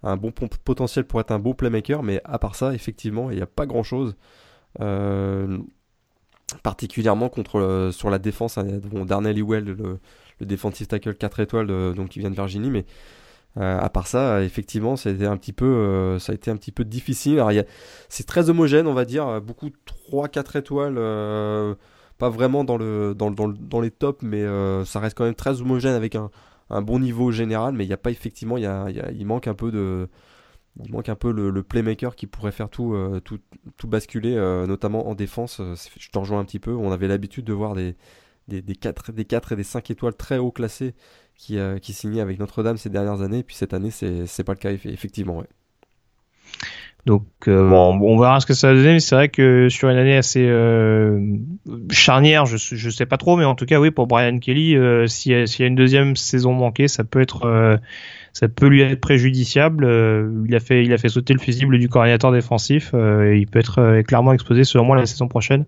[0.02, 3.42] un, bon potentiel pour être un beau playmaker, mais à part ça, effectivement, il n'y
[3.42, 4.16] a pas grand-chose.
[4.80, 5.58] Euh,
[6.62, 9.98] particulièrement contre sur la défense, hein, bon, Darnell Ewell, le,
[10.40, 12.84] le defensive tackle 4 étoiles donc qui vient de Virginie, mais
[13.56, 16.56] euh, à part ça, effectivement, ça a été un petit peu, ça a été un
[16.56, 17.42] petit peu difficile.
[18.08, 19.70] C'est très homogène, on va dire, beaucoup
[20.12, 20.98] 3-4 étoiles
[22.18, 25.60] pas vraiment dans, le, dans, dans, les tops, mais euh, ça reste quand même très
[25.60, 26.30] homogène avec un,
[26.68, 27.74] un bon niveau général.
[27.74, 30.08] Mais il n'y a pas effectivement, y a, il manque un peu de.
[30.84, 33.40] Il manque un peu le, playmaker qui pourrait faire tout, euh, tout,
[33.76, 35.60] tout, basculer, euh, notamment en défense.
[35.98, 36.72] Je te rejoins un petit peu.
[36.72, 37.96] On avait l'habitude de voir des,
[38.46, 40.94] des, des, 4, des 4 et des 5 étoiles très haut classés
[41.34, 43.38] qui, qui signaient avec Notre-Dame ces dernières années.
[43.38, 45.38] Et puis cette année, c'est pas le cas, effectivement.
[45.38, 45.48] Ouais.
[47.08, 49.88] Donc euh, bon, on verra ce que ça va donner, mais c'est vrai que sur
[49.88, 51.38] une année assez euh,
[51.90, 55.06] charnière, je je sais pas trop, mais en tout cas oui pour Brian Kelly, euh,
[55.06, 57.78] s'il y, a une deuxième saison manquée, ça peut être
[58.34, 59.88] ça peut lui être préjudiciable.
[60.46, 64.02] il a fait il a fait sauter le fusible du coordinateur défensif, il peut être
[64.02, 65.64] clairement exposé selon moi la saison prochaine.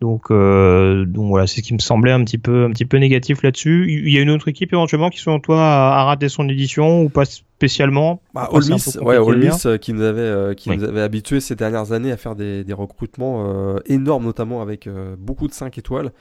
[0.00, 2.98] Donc, euh, donc voilà, c'est ce qui me semblait un petit peu, un petit peu
[2.98, 3.86] négatif là-dessus.
[3.88, 7.08] Il y a une autre équipe éventuellement qui, selon toi, a, raté son édition ou
[7.08, 8.20] pas spécialement?
[8.34, 11.40] Bah, All Miss, ouais, All Miss euh, qui nous avait, euh, qui nous avait habitués
[11.40, 15.54] ces dernières années à faire des, des recrutements euh, énormes, notamment avec euh, beaucoup de
[15.54, 16.12] 5 étoiles.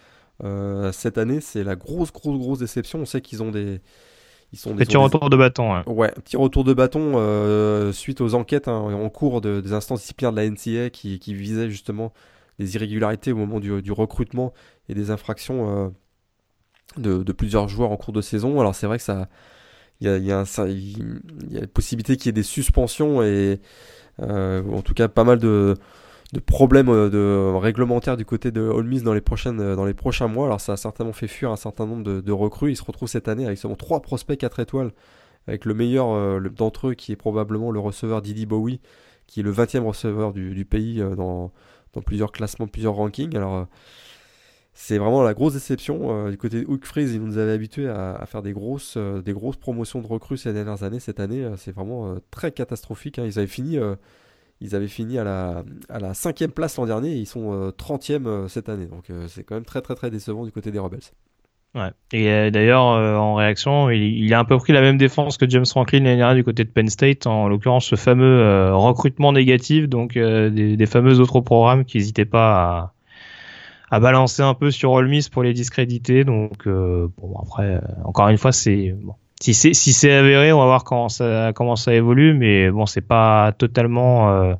[0.91, 2.99] cette année, c'est la grosse, grosse, grosse déception.
[2.99, 3.81] On sait qu'ils ont des
[4.53, 5.73] ils sont des, petit retour de bâton.
[5.73, 5.83] Ouais.
[5.88, 10.31] ouais, petit retour de bâton suite aux enquêtes hein, en cours de, des instances disciplinaires
[10.31, 12.13] de la NCA qui, qui visaient justement
[12.60, 14.54] des irrégularités au moment du, recrutement
[14.89, 15.92] et des infractions
[16.98, 18.60] euh, de, plusieurs joueurs en cours de saison.
[18.60, 19.28] Alors c'est vrai que ça,
[20.02, 23.60] il y a, y, possibilité qu'il y ait des suspensions et
[24.22, 25.76] euh, en tout cas pas mal de,
[26.46, 30.46] problèmes euh, de réglementaires du côté de Holmes dans les prochaines dans les prochains mois.
[30.46, 32.72] Alors ça a certainement fait fuir un certain nombre de, recrues.
[32.72, 34.92] Il se retrouve cette année avec seulement trois prospects 4 étoiles,
[35.48, 38.80] avec le meilleur d'entre eux qui est probablement le receveur Didi Bowie,
[39.26, 41.52] qui est le 20e receveur du pays dans
[41.93, 43.36] dans plusieurs classements, plusieurs rankings.
[43.36, 43.65] Alors, euh,
[44.73, 46.25] c'est vraiment la grosse déception.
[46.27, 49.21] Euh, du côté de Hook Freeze, ils nous avaient habitués à, faire des grosses, euh,
[49.21, 50.99] des grosses promotions de recrues ces dernières années.
[50.99, 53.19] Cette année, c'est vraiment très catastrophique.
[53.19, 53.25] Hein.
[53.25, 53.77] Ils avaient fini,
[54.62, 58.47] ils avaient fini à la, à la cinquième place l'an dernier et ils sont 30e
[58.47, 58.88] cette année.
[58.88, 61.01] Donc, c'est quand même très, très, très décevant du côté des Rebels.
[61.75, 61.89] Ouais.
[62.12, 65.38] Et euh, d'ailleurs, euh, en réaction, il, il, a un peu pris la même défense
[65.38, 68.75] que James Franklin l'année dernière du côté de Penn State, en l'occurrence ce fameux euh,
[68.75, 72.93] recrutement négatif, donc des, des, fameux autres programmes qui n'hésitaient pas
[73.89, 76.23] à balancer un peu sur All Miss pour les discréditer.
[76.23, 79.15] Donc bon après, encore une fois, c'est bon.
[79.41, 82.86] Si c'est si c'est avéré, on va voir comment ça comment ça évolue, mais bon,
[82.86, 84.55] c'est pas totalement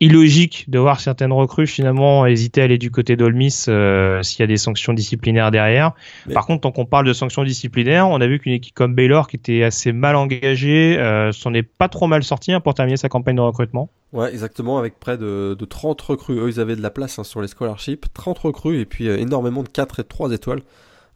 [0.00, 4.42] illogique de voir certaines recrues finalement hésiter à aller du côté d'Olmis euh, s'il y
[4.42, 5.92] a des sanctions disciplinaires derrière.
[6.32, 9.28] Par contre, tant qu'on parle de sanctions disciplinaires, on a vu qu'une équipe comme Baylor
[9.28, 12.96] qui était assez mal engagée euh, s'en est pas trop mal sortie hein, pour terminer
[12.96, 13.88] sa campagne de recrutement.
[14.12, 16.38] Ouais, exactement, avec près de, de 30 recrues.
[16.38, 19.16] Eux, ils avaient de la place hein, sur les scholarships, 30 recrues et puis euh,
[19.18, 20.62] énormément de 4 et 3 étoiles.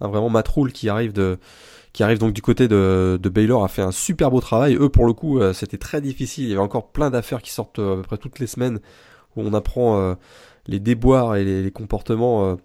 [0.00, 1.38] vraiment Matroul qui arrive de
[1.92, 4.76] qui arrive donc du côté de, de Baylor, a fait un super beau travail.
[4.78, 6.44] Eux, pour le coup, euh, c'était très difficile.
[6.44, 8.80] Il y avait encore plein d'affaires qui sortent euh, à peu près toutes les semaines
[9.36, 10.14] où on apprend euh,
[10.66, 12.56] les déboires et les, comportements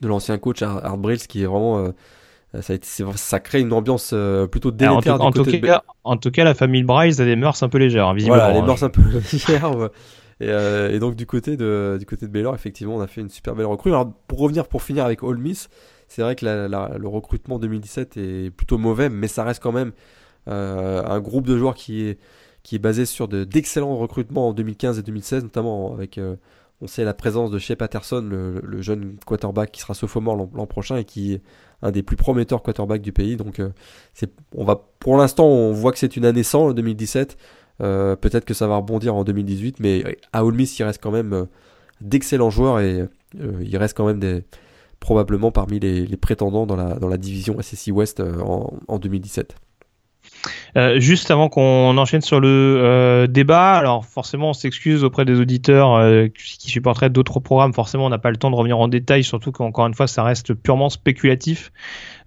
[0.00, 1.92] de l'ancien coach Art Brills qui est vraiment
[2.60, 4.14] ça, a été, ça crée une ambiance
[4.50, 7.68] plutôt délétère en, tout, cas, en tout cas, la famille Bryce a des mœurs un
[7.68, 8.42] peu légères, hein, visiblement.
[8.42, 9.90] Voilà, les mœurs un peu légères.
[10.40, 13.56] Et, donc du côté de du côté de Baylor, effectivement, on a fait une super
[13.56, 13.90] belle recrue.
[13.90, 15.68] Alors pour revenir, pour finir avec Ole Miss,
[16.08, 19.92] c'est vrai que le recrutement 2017 est plutôt mauvais, mais ça reste quand même
[20.48, 22.18] euh, un groupe de joueurs qui est,
[22.62, 26.36] qui est basé sur d'excellents recrutements en 2015 et 2016, notamment avec, euh,
[26.80, 30.96] on sait, la présence de Shea Patterson, le, jeune quarterback qui sera sophomore l'an prochain
[30.96, 31.42] et qui est
[31.82, 33.36] un des plus prometteurs quarterbacks du pays.
[33.36, 33.68] Donc, euh,
[34.56, 37.36] on va, pour l'instant, on voit que c'est une année sans, 2017.
[37.78, 41.46] peut-être que ça va rebondir en 2018, mais à Ole il reste quand même
[42.00, 44.44] d'excellents joueurs et il reste quand même des,
[45.00, 49.54] probablement parmi les, prétendants dans la, dans la division SSI West euh, en, 2017.
[50.76, 55.40] Euh, juste avant qu'on enchaîne sur le euh, débat, alors forcément on s'excuse auprès des
[55.40, 55.98] auditeurs
[56.32, 59.52] qui supporteraient d'autres programmes, forcément on n'a pas le temps de revenir en détail, surtout
[59.52, 61.72] qu'encore une fois ça reste purement spéculatif.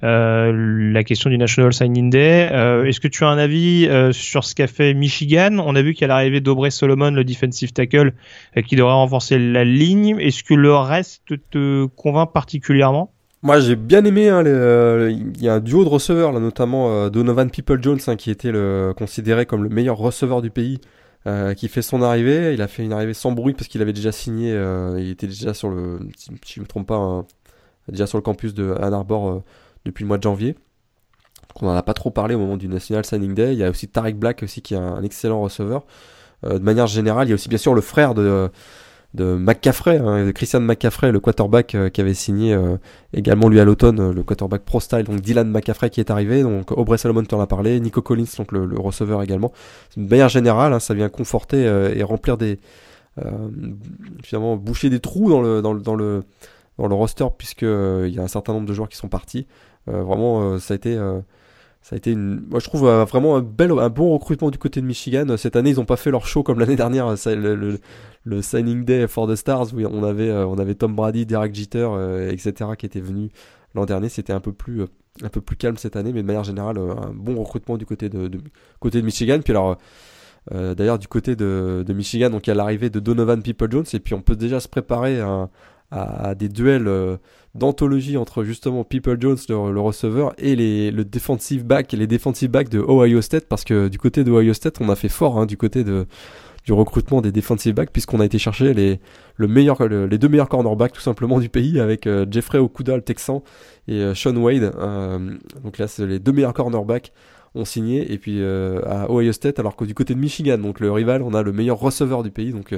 [0.03, 0.51] Euh,
[0.93, 2.49] la question du National Signing Day.
[2.51, 5.59] Euh, est-ce que tu as un avis euh, sur ce qu'a fait Michigan?
[5.59, 8.13] On a vu qu'à l'arrivée d'Aubrey Solomon, le defensive tackle,
[8.65, 10.17] qui devrait renforcer la ligne.
[10.19, 13.13] Est-ce que le reste te convainc particulièrement?
[13.43, 17.49] Moi j'ai bien aimé, hein, il y a un duo de receveurs, là, notamment Donovan
[17.49, 20.79] People-Jones, hein, qui était le, considéré comme le meilleur receveur du pays,
[21.57, 22.53] qui fait son arrivée.
[22.53, 24.51] Il a fait une arrivée sans bruit parce qu'il avait déjà signé,
[24.97, 27.25] il était déjà sur le, si, je me trompe pas, hein,
[27.87, 29.41] déjà sur le campus de Ann Arbor
[29.85, 30.55] depuis le mois de janvier.
[31.61, 33.53] on n'en a pas trop parlé au moment du National Signing Day.
[33.53, 35.85] Il y a aussi Tarek Black aussi qui est un, excellent receveur.
[36.45, 38.49] Euh, de manière générale, il y a aussi bien sûr le frère de,
[39.13, 42.77] de McCaffrey, hein, Christian McCaffrey, le quarterback euh, qui avait signé euh,
[43.13, 46.71] également lui à l'automne, le quarterback pro style, donc Dylan McCaffrey qui est arrivé, donc
[46.71, 49.51] Aubrey Solomon tu en as parlé, Nico Collins, donc le, receveur également.
[49.97, 51.63] De manière générale, hein, ça vient conforter
[51.95, 52.59] et remplir des,
[54.23, 56.23] finalement boucher des trous dans le dans le dans le,
[56.77, 59.45] dans le roster puisque il y a un certain nombre de joueurs qui sont partis.
[59.89, 61.19] Euh, vraiment, euh, ça a été euh,
[61.81, 64.81] ça a été une, moi je trouve vraiment un bel, un bon recrutement du côté
[64.81, 65.25] de Michigan.
[65.37, 67.79] Cette année, ils n'ont pas fait leur show comme l'année dernière, le,
[68.23, 71.89] le, signing day for the stars où on avait, on avait Tom Brady, Derek Jeter,
[72.29, 72.71] etc.
[72.77, 73.31] qui étaient venus
[73.73, 74.09] l'an dernier.
[74.09, 74.83] C'était un peu plus,
[75.23, 78.09] un peu plus calme cette année, mais de manière générale, un bon recrutement du côté
[78.09, 78.29] de,
[78.79, 79.39] côté de Michigan.
[79.43, 79.77] Puis alors,
[80.51, 83.85] d'ailleurs, du côté de, de Michigan, donc il y a l'arrivée de Donovan People Jones,
[83.91, 85.49] et puis on peut déjà se préparer à,
[85.91, 86.89] à, des duels
[87.53, 92.69] d'anthologie entre justement People Jones, le, receveur, et les, le defensive back, les defensive back
[92.69, 95.45] de Ohio State, parce que du côté de Ohio State, on a fait fort hein,
[95.45, 96.07] du côté de,
[96.65, 98.99] du recrutement des defensive backs, puisqu'on a été chercher les,
[99.35, 103.01] le meilleur, les deux meilleurs cornerbacks tout simplement du pays, avec euh, Jeffrey Okuda, le
[103.01, 103.43] Texan,
[103.87, 104.71] et euh, Sean Wade.
[104.77, 107.11] Euh, donc là, c'est les deux meilleurs cornerbacks
[107.53, 110.91] ont signé et puis à Ohio State alors que du côté de Michigan donc le
[110.91, 112.73] rival on a le meilleur receveur du pays donc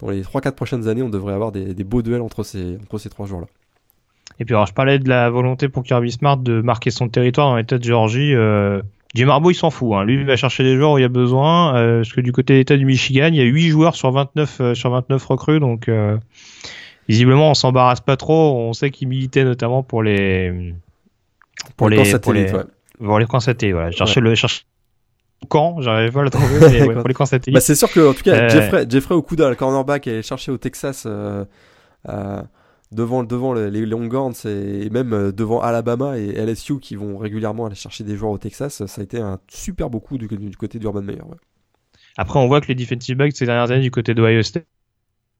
[0.00, 2.98] dans les 3-4 prochaines années on devrait avoir des, des beaux duels entre ces, entre
[2.98, 3.46] ces trois joueurs là
[4.38, 7.48] et puis alors je parlais de la volonté pour Kirby Smart de marquer son territoire
[7.48, 8.34] dans l'État de Géorgie.
[8.34, 8.82] Euh,
[9.14, 9.94] Jim Harbaugh il s'en fout.
[9.94, 10.04] Hein.
[10.04, 11.76] Lui il va chercher des joueurs où il y a besoin.
[11.76, 14.10] Euh, parce que du côté de l'État du Michigan, il y a 8 joueurs sur
[14.10, 15.60] 29 euh, sur 29 recrues.
[15.60, 16.18] Donc euh,
[17.08, 18.58] visiblement on s'embarrasse pas trop.
[18.58, 20.74] On sait qu'il militait notamment pour les
[21.76, 22.52] pour, les, pour les
[22.98, 23.74] pour les satellites.
[23.74, 23.90] Voilà.
[23.90, 24.62] Chercher le chercher
[25.48, 27.54] camp, j'arrive pas à le trouver, mais pour les satellites.
[27.54, 30.58] Bah, c'est sûr que en tout cas Jeffrey Jeffrey Okuda, le cornerback, est cherché au
[30.58, 31.06] Texas.
[31.06, 31.44] Euh,
[32.92, 37.74] devant, devant les Longhorns et même euh, devant Alabama et LSU qui vont régulièrement aller
[37.74, 41.02] chercher des joueurs au Texas, ça a été un super beau coup du, côté d'Urban
[41.02, 41.20] Meyer.
[42.16, 44.66] Après, on voit que les defensive backs ces dernières années du côté d'Ohio State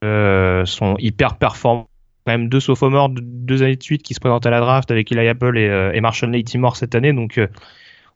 [0.04, 1.88] euh, sont hyper performants.
[2.26, 5.10] Quand même deux sophomores, deux années de suite qui se présentent à la draft avec
[5.12, 7.12] Eli Apple et, euh, et Marshall Lattimore cette année.
[7.12, 7.40] Donc,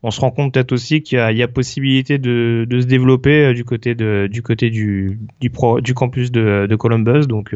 [0.03, 3.94] on se rend compte peut-être aussi qu'il y, a possibilité de, se développer du côté
[3.94, 7.27] de, du côté du, du, pro, du campus de, de Columbus.
[7.27, 7.55] Donc,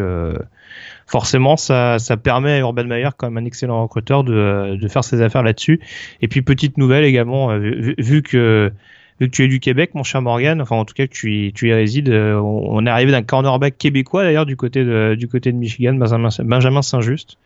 [1.07, 5.21] forcément ça, ça permet à Urban Meyer comme un excellent recruteur de, de faire ses
[5.21, 5.81] affaires là-dessus.
[6.23, 8.73] Et puis petite nouvelle également, euh, vu, que
[9.21, 11.47] vu que tu es du Québec, mon cher Morgan, enfin en tout cas que tu
[11.47, 15.29] y, tu y résides, on est arrivé d'un cornerback québécois d'ailleurs du côté de du
[15.29, 17.39] côté de Michigan, Benjamin, Saint-Just,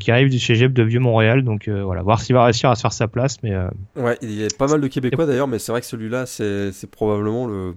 [0.00, 1.44] qui arrive du cégep de Vieux-Montréal.
[1.44, 3.42] Donc voilà, voir s'il va réussir à se faire sa place.
[3.42, 3.54] Mais
[3.96, 6.90] ouais, il y a pas mal de Québécois d'ailleurs, mais c'est vrai que celui-là, c'est
[6.90, 7.74] probablement le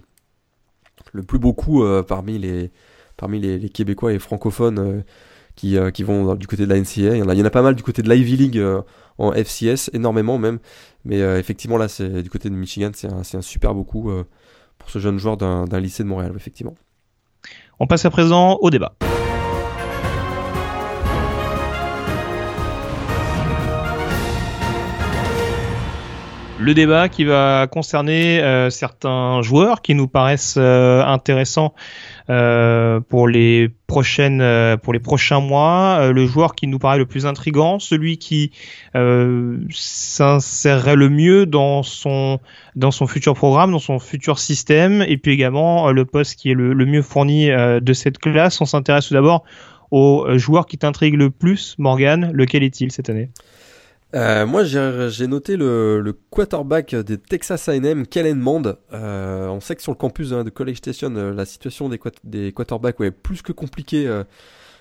[1.11, 2.71] le plus beau coup parmi les
[3.17, 5.03] parmi les, les Québécois et francophones
[5.55, 7.15] qui, euh, qui vont du côté de la NCA.
[7.15, 8.57] Il y en a, il y en a pas mal du côté de l'Ivy League
[8.57, 8.81] euh,
[9.17, 10.59] en FCS, énormément même.
[11.03, 14.11] Mais euh, effectivement, là, c'est du côté de Michigan, c'est un, un, super beau coup
[14.77, 16.75] pour ce jeune joueur d'un lycée de Montréal, effectivement.
[17.79, 18.95] On passe à présent au débat.
[26.65, 33.27] le débat qui va concerner euh, certains joueurs qui nous paraissent euh, intéressants euh, pour
[33.27, 38.17] les prochaines pour les prochains mois le joueur qui nous paraît le plus intrigant celui
[38.17, 38.51] qui
[39.69, 42.39] s'insérerait le mieux dans son
[42.75, 46.55] dans son futur programme dans son futur système et puis également le poste qui est
[46.55, 48.59] le, le mieux fourni de cette classe.
[48.61, 49.43] On s'intéresse tout d'abord
[49.91, 52.31] au joueur qui t'intrigue le plus Morgan.
[52.33, 53.29] Lequel est-il cette année?
[54.15, 58.77] Euh, moi, j'ai noté le, le, quarterback des Texas A&M, Kellen Mond.
[58.93, 61.89] Euh, on sait que sur le campus hein, de College Station, euh, la situation
[62.23, 64.23] des, quarterbacks est plus que compliquée euh,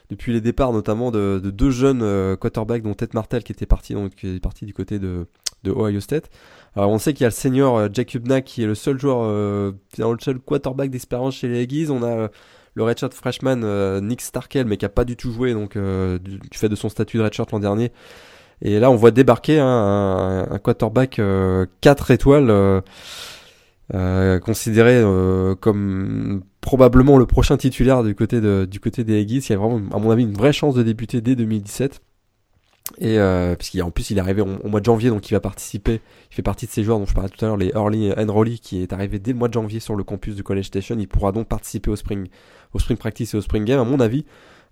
[0.08, 3.66] depuis les départs, notamment de, de deux jeunes euh, quarterbacks, dont Ted Martel qui était
[3.66, 5.26] parti, donc, qui parti du côté de,
[5.64, 6.30] de Ohio State.
[6.76, 9.24] Alors, on sait qu'il y a le senior Jacob Nack qui est le seul joueur,
[9.26, 11.88] le seul quarterback d'expérience chez les Aggies.
[11.90, 12.28] On a
[12.74, 16.58] le redshirt freshman Nick Starkel, mais qui a pas du tout joué, donc du, du,
[16.58, 17.90] fait de son statut de redshirt l'an dernier.
[18.62, 21.66] Et là, on voit débarquer un, un, quarterback 4 euh,
[22.14, 22.80] étoiles, euh,
[23.94, 25.02] euh, considéré
[25.60, 29.80] comme probablement le prochain titulaire du côté, de, du côté des Aggies, qui a vraiment,
[29.94, 32.00] à mon avis, une vraie chance de débuter dès 2017.
[32.98, 36.00] Et euh, puisqu'en plus il est arrivé au, mois de janvier, donc il va participer.
[36.30, 38.58] Il fait partie de ces joueurs dont je parlais tout à l'heure, les Early Enrollee,
[38.58, 40.96] qui est arrivé dès le mois de janvier sur le campus de College Station.
[40.98, 42.28] Il pourra donc participer au spring,
[42.74, 43.80] au spring practice et au spring game.
[43.80, 44.26] À mon avis,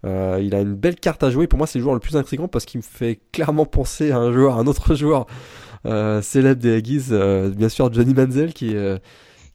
[0.05, 1.47] euh, il a une belle carte à jouer.
[1.47, 4.19] Pour moi, c'est le joueur le plus intrigant parce qu'il me fait clairement penser à
[4.19, 5.27] un joueur, un autre joueur
[5.87, 8.75] euh, célèbre des Aggies, euh, bien sûr Johnny Manziel, qui,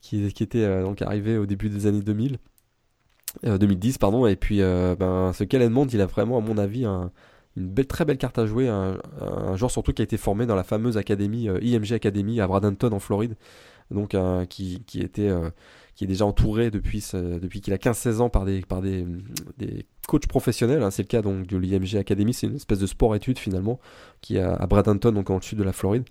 [0.00, 2.38] qui, était donc arrivé au début des années 2000.
[3.44, 7.12] 2010 pardon et puis ben ce Kellen Mond il a vraiment à mon avis un,
[7.56, 8.96] une très belle carte à jouer un,
[9.54, 12.98] joueur surtout qui a été formé dans la fameuse académie IMG Academy à Bradenton en
[12.98, 13.36] Floride
[13.90, 14.16] donc
[14.48, 15.30] qui était
[15.98, 19.04] qui est déjà entouré depuis, depuis qu'il a 15-16 ans par des, par des,
[19.58, 20.80] des coachs professionnels.
[20.84, 20.92] Hein.
[20.92, 23.80] C'est le cas donc de l'IMG Academy, c'est une espèce de sport-étude finalement,
[24.20, 26.04] qui est à Bradenton, donc le sud de la Floride.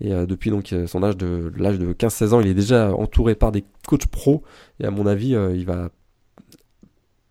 [0.00, 2.94] Et euh, depuis donc euh, son âge de l'âge de 15-16 ans, il est déjà
[2.94, 4.44] entouré par des coachs pros.
[4.78, 5.90] Et à mon avis, euh, il va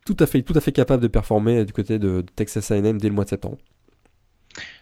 [0.06, 3.08] tout à fait, tout à fait capable de performer du côté de Texas A&M dès
[3.08, 3.58] le mois de septembre.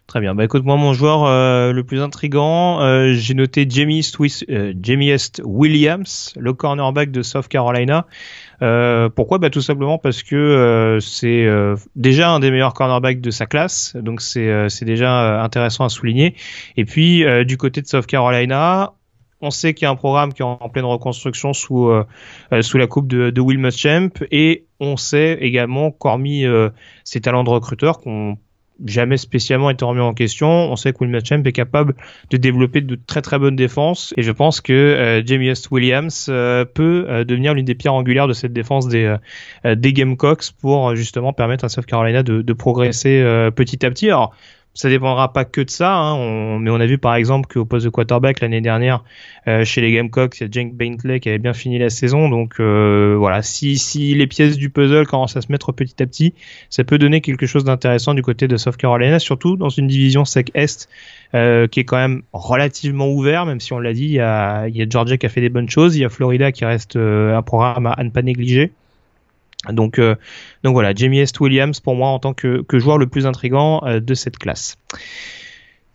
[0.08, 0.36] Très bien.
[0.36, 4.74] Bah écoute, moi mon joueur euh, le plus intrigant, euh, j'ai noté Jamie Est, euh,
[4.80, 8.06] Jamie Est Williams, le cornerback de South Carolina.
[8.60, 9.38] pourquoi?
[9.40, 11.48] Bah tout simplement parce que c'est
[11.96, 16.36] déjà un des meilleurs cornerbacks de sa classe, donc c'est c'est déjà intéressant à souligner.
[16.78, 18.94] Et puis du côté de South Carolina,
[19.42, 21.92] on sait qu'il y a un programme qui est en, pleine reconstruction sous
[22.62, 26.46] sous la coupe de, de Will Muschamp et on sait également qu'hormis
[27.04, 28.38] ses talents de recruteur qu'on
[28.86, 30.48] jamais spécialement été remis en question.
[30.50, 31.96] On sait que Will Champ est capable
[32.30, 36.66] de développer de très très bonnes défenses et je pense que euh, Jamie Williams euh,
[36.66, 39.16] peut euh, devenir l'une des pierres angulaires de cette défense des,
[39.66, 43.24] des Gamecocks pour justement permettre à South Carolina de, de progresser
[43.56, 44.08] petit à petit.
[44.08, 44.36] Alors,
[44.74, 46.60] ça dépendra pas que de ça, hein.
[46.60, 49.04] mais on a vu par exemple qu'au poste de quarterback l'année dernière
[49.48, 52.28] euh, chez les Gamecocks, il y a Jake Bentley qui avait bien fini la saison,
[52.28, 56.08] donc euh, voilà, si, si les pièces du puzzle commencent à se mettre petit à
[56.08, 56.34] petit,
[56.72, 60.26] ça peut donner quelque chose d'intéressant du côté de South Carolina, surtout dans une division
[60.26, 60.90] sec est
[61.36, 64.68] euh, qui est quand même relativement ouvert, même si on l'a dit, il y, a,
[64.68, 66.66] il y a Georgia qui a fait des bonnes choses, il y a Florida qui
[66.66, 68.72] reste un programme à ne pas négliger.
[69.72, 70.16] Donc, euh,
[70.64, 74.00] donc voilà, Jamie Est Williams pour moi en tant que, joueur le plus intrigant euh,
[74.00, 74.78] de cette classe.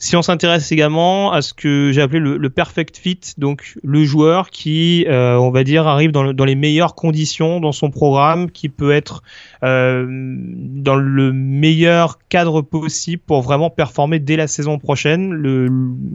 [0.01, 4.51] Si on s'intéresse également à ce que j'ai appelé le, perfect fit, donc le joueur
[4.51, 8.49] qui, euh, on va dire, arrive dans, le, dans, les meilleures conditions dans son programme,
[8.53, 9.25] qui peut être
[9.65, 15.33] euh, dans le meilleur cadre possible pour vraiment performer dès la saison prochaine.
[15.33, 15.69] Le,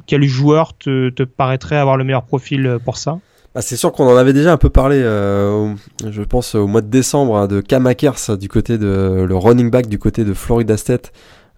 [0.08, 3.20] quel joueur te paraîtrait avoir le meilleur profil pour ça?
[3.56, 5.74] Ah, c'est sûr qu'on en avait déjà un peu parlé, euh,
[6.10, 9.70] je pense au mois de décembre, hein, de Cam Akers du côté de le running
[9.70, 11.12] back du côté de Florida State,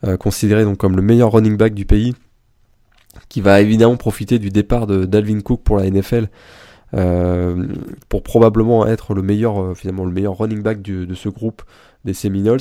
[0.03, 2.13] euh, considéré donc comme le meilleur running back du pays,
[3.29, 6.27] qui va évidemment profiter du départ de Dalvin Cook pour la NFL,
[6.93, 7.67] euh,
[8.09, 11.63] pour probablement être le meilleur euh, finalement le meilleur running back du, de ce groupe
[12.05, 12.59] des Seminoles.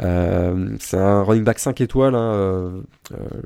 [0.00, 2.82] Euh, c'est un running back 5 étoiles, hein,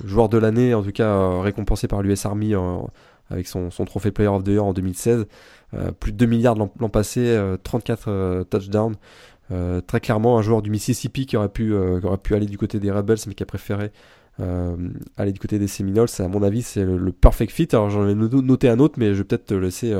[0.04, 2.90] joueur de l'année en tout cas récompensé par l'US Army en
[3.32, 5.26] avec son, son trophée Player of the Year en 2016.
[5.98, 8.94] plus de 2 milliards l'an passé, 34 touchdowns.
[9.86, 12.90] très clairement, un joueur du Mississippi qui aurait pu, aurait pu aller du côté des
[12.90, 13.90] Rebels, mais qui a préféré
[15.16, 16.08] aller du côté des Seminoles.
[16.18, 17.68] À mon avis, c'est le, perfect fit.
[17.72, 19.94] Alors j'en ai noté un autre, mais je vais peut-être te laisser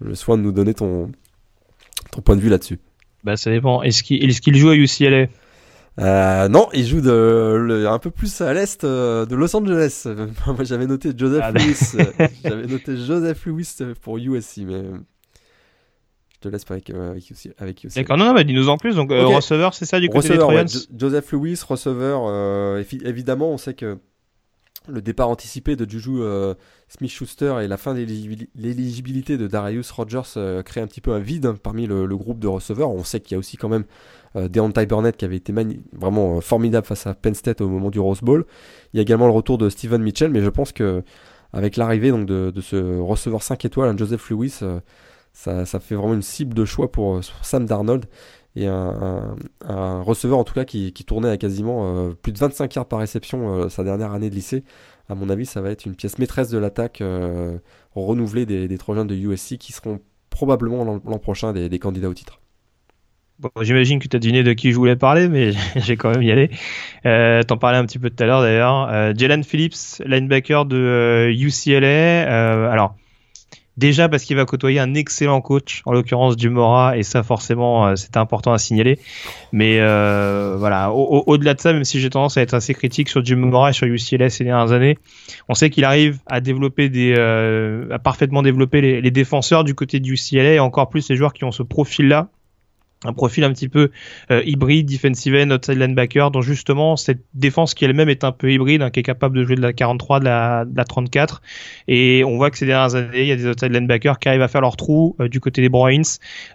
[0.00, 1.10] le soin de nous donner ton,
[2.10, 2.78] ton point de vue là-dessus.
[3.24, 3.82] Bah ça dépend.
[3.82, 5.26] Est-ce qu'il joue à UCLA
[5.98, 10.06] euh, non, il joue de, un peu plus à l'est euh, de Los Angeles.
[10.46, 11.92] Moi, j'avais noté Joseph ah, Lewis.
[11.96, 14.82] Euh, j'avais noté Joseph Lewis pour USC, mais
[16.32, 17.96] je te laisse avec, avec, avec USC.
[17.96, 18.96] D'accord, non, non, mais dis-nous en plus.
[18.96, 20.66] Donc, receveur, c'est ça du côté des Trojans
[20.96, 22.78] Joseph Lewis, receveur.
[23.04, 23.98] évidemment, on sait que
[24.88, 26.20] le départ anticipé de Juju
[26.88, 28.00] Smith-Schuster et la fin de
[28.54, 32.48] l'éligibilité de Darius Rogers crée un petit peu un vide parmi le, le groupe de
[32.48, 32.90] receveurs.
[32.90, 33.84] On sait qu'il y a aussi quand même
[34.36, 35.52] euh, Deontay Burnett qui avait été
[35.92, 38.46] vraiment euh, formidable face à Penn State au moment du Rose Bowl.
[38.92, 41.02] Il y a également le retour de Steven Mitchell, mais je pense que
[41.52, 44.80] avec l'arrivée donc de, ce receveur 5 étoiles, Joseph Lewis, euh,
[45.32, 48.06] ça, fait vraiment une cible de choix pour, Sam Darnold
[48.54, 49.36] et un,
[50.02, 53.84] receveur en tout cas qui, tournait à quasiment plus de 25 yards par réception sa
[53.84, 54.64] dernière année de lycée.
[55.08, 57.02] À mon avis, ça va être une pièce maîtresse de l'attaque
[57.94, 60.00] renouvelée des, des Trojans de USC qui seront
[60.30, 62.40] probablement l'an prochain des candidats au titre.
[63.62, 66.30] J'imagine que tu as deviné de qui je voulais parler, mais j'ai quand même y
[66.30, 66.50] aller.
[67.06, 68.88] Euh, T'en parlais un petit peu tout à l'heure d'ailleurs.
[68.90, 71.86] Euh, Jalen Phillips, linebacker de UCLA.
[71.86, 72.94] Euh, alors,
[73.78, 78.18] déjà parce qu'il va côtoyer un excellent coach, en l'occurrence Dumora, et ça forcément c'était
[78.18, 78.98] important à signaler.
[79.52, 83.70] Mais voilà, au-delà de ça, même si j'ai tendance à être assez critique sur Dumora
[83.70, 84.98] et sur UCLA ces dernières années,
[85.48, 87.14] on sait qu'il arrive à développer des,
[87.90, 91.32] à parfaitement développer les, les défenseurs du côté du UCLA et encore plus les joueurs
[91.32, 92.28] qui ont ce profil-là
[93.04, 93.90] un profil un petit peu
[94.30, 98.52] euh, hybride, defensive end, outside linebacker, dont justement cette défense qui elle-même est un peu
[98.52, 101.40] hybride, hein, qui est capable de jouer de la 43, de la, de la 34.
[101.88, 104.42] Et on voit que ces dernières années, il y a des outside linebackers qui arrivent
[104.42, 106.02] à faire leur trou euh, du côté des Bruins,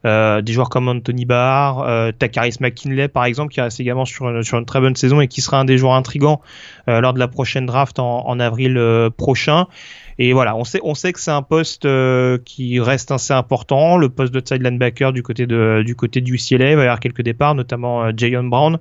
[0.05, 4.27] euh, des joueurs comme Anthony Barr, euh, Takaris McKinley par exemple, qui reste également sur,
[4.27, 6.41] une très bonne saison et qui sera un des joueurs intrigants
[6.87, 8.79] lors de la prochaine draft en avril
[9.17, 9.65] prochain.
[10.17, 13.97] Et voilà, on sait, on sait que c'est un poste euh, qui reste assez important.
[13.97, 16.99] Le poste de side linebacker du côté de, du côté du il va y avoir
[16.99, 18.79] quelques départs, notamment euh, Jayon Brown.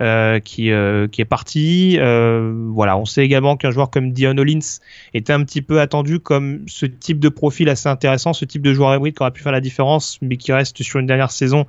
[0.00, 1.96] Euh, qui, euh, qui est parti.
[1.98, 4.78] Euh, voilà, on sait également qu'un joueur comme Dion Hollins
[5.12, 8.72] était un petit peu attendu comme ce type de profil assez intéressant, ce type de
[8.72, 11.66] joueur hybride qui aurait pu faire la différence, mais qui reste sur une dernière saison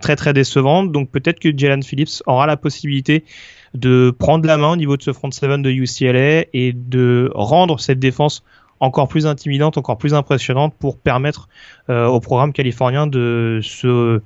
[0.00, 0.90] très très décevante.
[0.90, 3.24] Donc peut-être que Jalen Phillips aura la possibilité
[3.76, 7.78] de prendre la main au niveau de ce front seven de UCLA et de rendre
[7.80, 8.42] cette défense
[8.80, 11.48] encore plus intimidante, encore plus impressionnante pour permettre
[11.88, 14.20] euh, au programme californien de se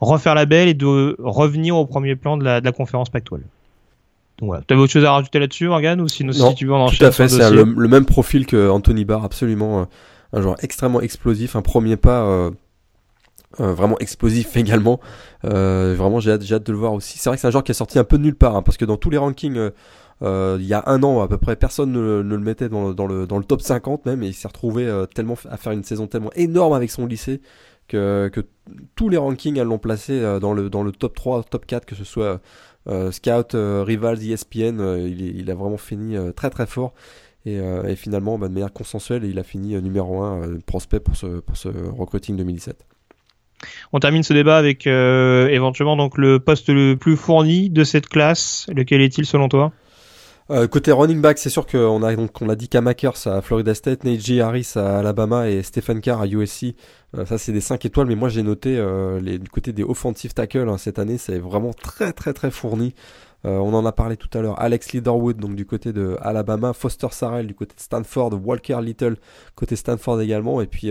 [0.00, 3.44] refaire la belle et de revenir au premier plan de la, de la conférence pactuelle.
[4.38, 4.62] Donc voilà.
[4.66, 7.04] Tu avais autre chose à rajouter là-dessus, Morgan ou sinon si tu veux en Tout
[7.04, 9.84] à fait, c'est le, même profil que Anthony Barr, absolument euh,
[10.32, 12.50] un joueur extrêmement explosif, un premier pas euh,
[13.60, 15.00] euh, vraiment explosif également.
[15.44, 17.18] Euh, vraiment, j'ai hâte, hâte, de le voir aussi.
[17.18, 18.62] C'est vrai que c'est un joueur qui est sorti un peu de nulle part, hein,
[18.62, 19.70] parce que dans tous les rankings,
[20.22, 22.94] euh, il y a un an à peu près, personne ne, le mettait dans le,
[22.94, 25.84] dans, le, dans le top 50 même, et il s'est retrouvé tellement à faire une
[25.84, 27.40] saison tellement énorme avec son lycée
[27.88, 28.40] que, que
[28.94, 32.04] tous les rankings l'ont placé dans le, dans le top 3, top 4, que ce
[32.04, 32.40] soit
[33.10, 36.94] Scout, Rivals, ESPN, il, il, a vraiment fini très très fort.
[37.44, 41.40] Et, et finalement, bah, de manière consensuelle, il a fini numéro 1 prospect pour ce,
[41.40, 42.86] pour ce recruiting 2017.
[43.92, 48.08] On termine ce débat avec euh, éventuellement donc le poste le plus fourni de cette
[48.08, 48.66] classe.
[48.74, 49.72] Lequel est-il selon toi?
[50.50, 53.74] Euh, côté running back, c'est sûr qu'on a donc on a dit Kamakers à Florida
[53.74, 56.74] State, Najee Harris à Alabama et Stephen Carr à USC.
[57.16, 58.78] Euh, ça c'est des 5 étoiles, mais moi j'ai noté
[59.22, 62.94] les, du côté des offensive tackles hein, cette année, c'est vraiment très très très fourni.
[63.44, 64.60] on en a parlé tout à l'heure.
[64.60, 69.16] Alex Leaderwood, donc du côté de Alabama, Foster Sarrell du côté de Stanford, Walker Little
[69.54, 70.90] côté Stanford également, et puis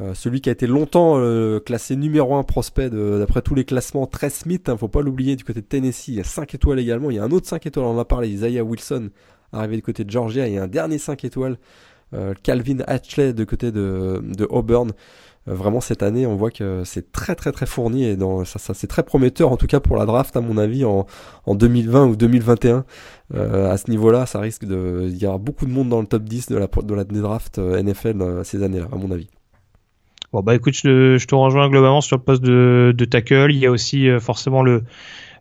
[0.00, 4.06] euh, celui qui a été longtemps euh, classé numéro 1 prospect d'après tous les classements,
[4.06, 6.78] Trey Smith, hein, faut pas l'oublier, du côté de Tennessee, il y a 5 étoiles
[6.78, 9.10] également, il y a un autre 5 étoiles, on en a parlé, Isaiah Wilson,
[9.52, 11.58] arrivé du côté de Georgia, il y a un dernier 5 étoiles,
[12.14, 14.92] euh, Calvin Hatchley de côté de, Auburn.
[15.46, 19.02] vraiment cette année, on voit que c'est très très très fourni et ça, c'est très
[19.02, 21.06] prometteur en tout cas pour la draft à mon avis en,
[21.44, 22.84] en 2020 ou 2021.
[23.34, 26.24] à ce niveau-là, ça risque de, il y aura beaucoup de monde dans le top
[26.24, 29.28] 10 de la de la draft NFL ces années-là à mon avis.
[30.32, 33.52] Bon bah écoute, je, te rejoins globalement sur le poste de, tackle.
[33.52, 34.84] Il y a aussi euh, forcément le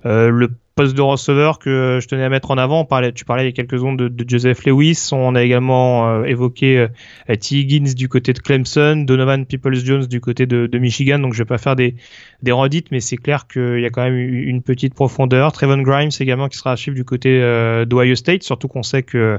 [0.05, 2.87] euh, le poste de receveur que je tenais à mettre en avant.
[3.13, 5.09] tu parlais il y a quelques secondes de, Joseph Lewis.
[5.11, 7.57] On a également euh, évoqué euh, T.
[7.57, 11.19] Higgins du côté de Clemson, Donovan Peoples-Jones du côté de, Michigan.
[11.19, 11.93] Donc je vais pas faire des,
[12.41, 15.51] des redites, mais c'est clair qu'il y a quand même une petite profondeur.
[15.51, 19.03] Trevon Grimes également qui sera à suivre du côté euh, d'Ohio State, surtout qu'on sait
[19.03, 19.37] que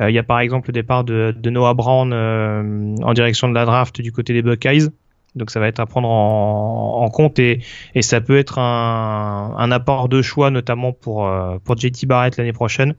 [0.00, 3.64] il y a par exemple le départ de, de Noah Brown en direction de la
[3.64, 4.88] draft du côté des Buckeyes.
[5.34, 7.60] Donc ça va être à prendre en, compte et,
[8.00, 12.94] ça peut être un, apport de choix notamment pour, euh, JT Barrett l'année prochaine.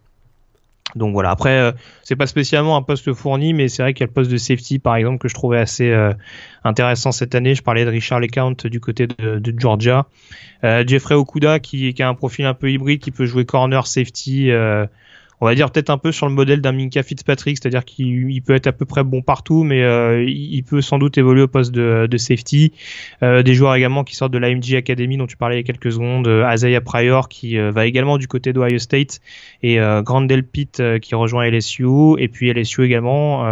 [0.96, 1.72] Donc voilà, après euh,
[2.04, 4.38] c'est pas spécialement un poste fourni, mais c'est vrai qu'il y a le poste de
[4.38, 6.12] safety par exemple que je trouvais assez euh,
[6.64, 7.56] intéressant cette année.
[7.56, 10.06] Je parlais de Richard LeCount du côté de, Georgia,
[10.64, 14.52] Jeffrey Okuda qui, a un profil un peu hybride, qui peut jouer corner, safety
[15.42, 18.54] on va dire peut-être un peu sur le modèle d'un Minka Fitzpatrick, c'est-à-dire qu'il peut
[18.54, 21.72] être à peu près bon partout, mais euh, il peut sans doute évoluer au poste
[21.72, 22.74] de, safety.
[23.24, 25.64] Euh, des joueurs également qui sortent de l'AMG Academy dont tu parlais il y a
[25.64, 29.20] quelques secondes, euh, Isaiah Pryor qui va également du côté d'Ohio State
[29.62, 31.84] et Grand Pitt qui rejoint LSU
[32.18, 33.46] et puis LSU également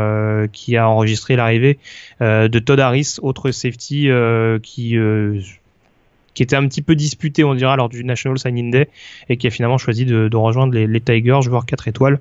[0.52, 1.78] qui a enregistré l'arrivée
[2.20, 4.10] de Todd Harris, autre safety
[4.64, 4.98] qui
[6.34, 8.90] qui était un petit peu disputé, on dira, lors du National Signing Day,
[9.30, 12.20] et qui a finalement choisi de, rejoindre les, Tigers, joueur 4 étoiles.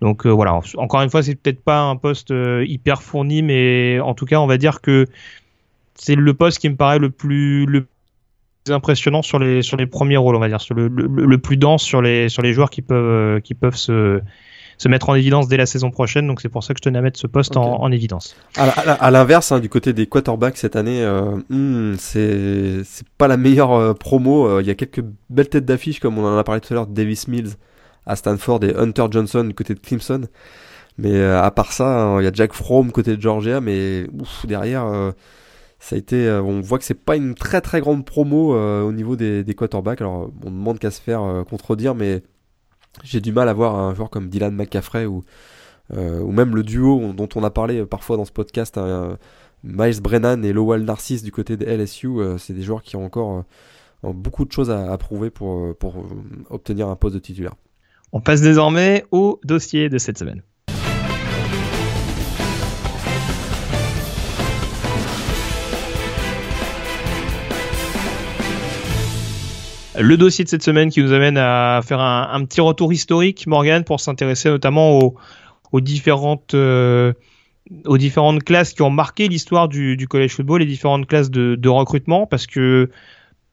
[0.00, 4.00] Donc euh, voilà, encore une fois, c'est peut-être pas un poste euh, hyper fourni, mais
[4.00, 5.06] en tout cas, on va dire que
[5.94, 7.86] c'est le poste qui me paraît le plus,
[8.68, 12.02] impressionnant sur les, sur les premiers rôles, on va dire, le, le, plus dense sur
[12.02, 14.20] les, sur les joueurs qui peuvent, qui peuvent se,
[14.78, 16.26] se mettre en évidence dès la saison prochaine.
[16.26, 18.36] Donc c'est pour ça que je tenais à mettre ce poste en, en, évidence.
[18.56, 22.82] À, l'inverse, hein, du côté des quarterbacks cette année, euh, hmm, c'est
[23.18, 24.46] pas la meilleure euh, promo.
[24.46, 26.76] Euh, il y a quelques belles têtes d'affiche comme on en a parlé tout à
[26.76, 27.52] l'heure, Davis Mills
[28.06, 30.22] à Stanford et Hunter Johnson du côté de Clemson.
[30.98, 34.46] Mais à part ça, hein, il y a Jack Fromm côté de Georgia, mais ouf,
[34.46, 35.12] derrière
[35.80, 39.16] ça a été, on voit que c'est pas une très très grande promo au niveau
[39.16, 40.00] des, des quarterbacks.
[40.02, 42.22] Alors on demande qu'à se faire contredire, mais
[43.02, 45.24] j'ai du mal à voir un joueur comme Dylan McCaffrey ou,
[45.92, 49.18] euh, même le duo dont on a parlé parfois dans ce podcast, hein,
[49.62, 52.08] Miles Brennan et Lowell Narcisse du côté des LSU.
[52.08, 53.44] Euh, c'est des joueurs qui ont encore
[54.04, 55.74] euh, beaucoup de choses à, prouver pour
[56.50, 57.54] obtenir un poste de titulaire.
[58.12, 60.42] On passe désormais au dossier de cette semaine.
[69.98, 73.84] Le dossier de cette semaine qui nous amène à faire un, petit retour historique, Morgan,
[73.84, 74.98] pour s'intéresser notamment
[75.72, 77.12] aux, différentes euh,
[77.86, 81.54] aux différentes classes qui ont marqué l'histoire du, du college football, les différentes classes de,
[81.54, 82.90] de recrutement, parce que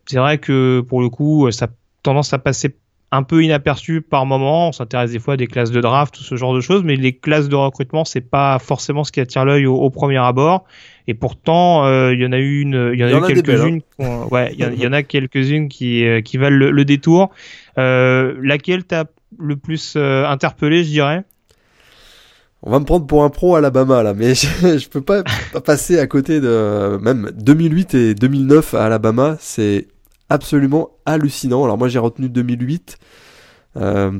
[0.07, 1.69] c'est vrai que pour le coup, ça a
[2.03, 2.75] tendance à passer
[3.11, 4.69] un peu inaperçu par moment.
[4.69, 6.95] On s'intéresse des fois à des classes de draft, tout ce genre de choses, mais
[6.95, 10.65] les classes de recrutement, c'est pas forcément ce qui attire l'œil au, premier abord.
[11.11, 14.81] Et pourtant, euh, il y en a une, il y en a, quelques-unes, ouais, il
[14.81, 17.31] y, en a quelques-unes qui euh, qui valent le, détour.
[17.77, 19.07] Euh, laquelle t'a
[19.37, 21.25] le plus interpellé, je dirais?
[22.63, 25.21] On va me prendre pour un pro Alabama là, mais je, je peux pas
[25.65, 29.89] passer à côté de même 2008 et 2009 à Alabama, c'est
[30.29, 31.65] absolument hallucinant.
[31.65, 32.97] Alors moi j'ai retenu 2008.
[33.75, 34.17] Euh,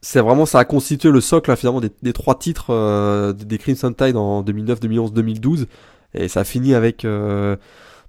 [0.00, 4.16] c'est vraiment ça a constitué le socle finalement des, trois titres euh, des Crimson Tide
[4.16, 5.66] en 2009, 2011, 2012
[6.14, 7.56] et ça a fini avec euh,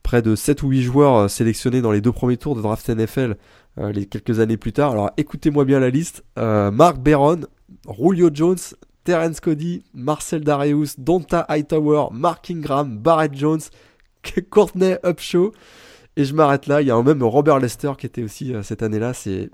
[0.04, 3.36] près de 7 ou 8 joueurs sélectionnés dans les deux premiers tours de draft NFL
[3.78, 4.92] les quelques années plus tard.
[4.92, 7.42] Alors écoutez-moi bien la liste Mark Barron,
[7.88, 8.58] Julio Jones,
[9.04, 13.62] Terence Cody, Marcel Darius, Donta Hightower, Mark Ingram, Barrett Jones,
[14.50, 15.52] Courtney Upshaw.
[16.18, 16.82] Et je m'arrête là.
[16.82, 19.14] Il y a même Robert Lester qui était aussi euh, cette année-là.
[19.14, 19.50] C'est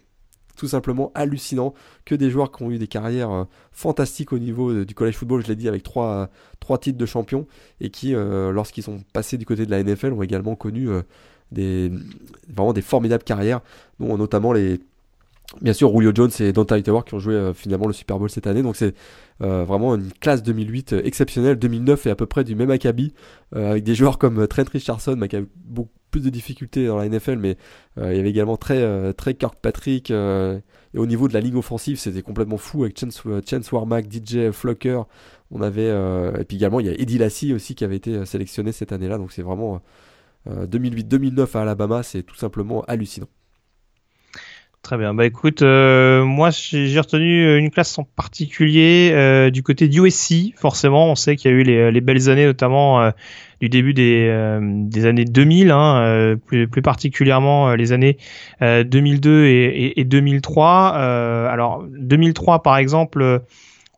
[0.58, 4.72] tout simplement hallucinant que des joueurs qui ont eu des carrières euh, fantastiques au niveau
[4.72, 6.30] euh, du college football, je l'ai dit, avec trois,
[6.60, 7.48] trois titres de champion
[7.80, 10.90] et qui, lorsqu'ils sont passés du côté de la NFL, ont également connu
[11.52, 11.92] des,
[12.50, 13.62] vraiment des formidables carrières,
[14.00, 14.80] dont notamment les,
[15.62, 18.30] Bien sûr, Julio Jones et Dante Hightower qui ont joué euh, finalement le Super Bowl
[18.30, 18.62] cette année.
[18.62, 18.94] Donc c'est
[19.42, 21.58] euh, vraiment une classe 2008 euh, exceptionnelle.
[21.58, 23.14] 2009 est à peu près du même acabit
[23.54, 27.38] avec des joueurs comme Trent Richardson qui a beaucoup plus de difficultés dans la NFL,
[27.38, 27.58] mais
[27.98, 30.12] il y avait également très très Kirkpatrick.
[30.12, 30.62] et
[30.96, 35.04] au niveau de la ligne offensive, c'était complètement fou avec Chance, Warmack, DJ Flocker.
[35.52, 38.72] On avait et puis également il y a Eddie Lassie aussi qui avait été sélectionné
[38.72, 39.18] cette année-là.
[39.18, 39.82] Donc c'est vraiment
[40.48, 43.28] 2008-2009 à Alabama, c'est tout simplement hallucinant.
[44.88, 45.14] Très bien.
[45.14, 50.00] Bah écoute, euh, moi j'ai retenu euh, une classe en particulier euh, du côté du
[50.00, 50.54] USC.
[50.56, 53.12] Forcément, on sait qu'il y a eu les belles années, notamment
[53.62, 58.18] du début des, des années 2000, hein, plus, plus, particulièrement les années
[58.62, 60.90] 2002 et, et, et 2003.
[61.50, 63.42] alors 2003 par exemple.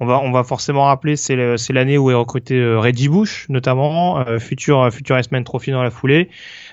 [0.01, 1.35] On va, on va forcément rappeler, c'est
[1.73, 6.29] l'année où est recruté Reggie Bush, notamment, futur, futur S-Man Trophy dans la foulée.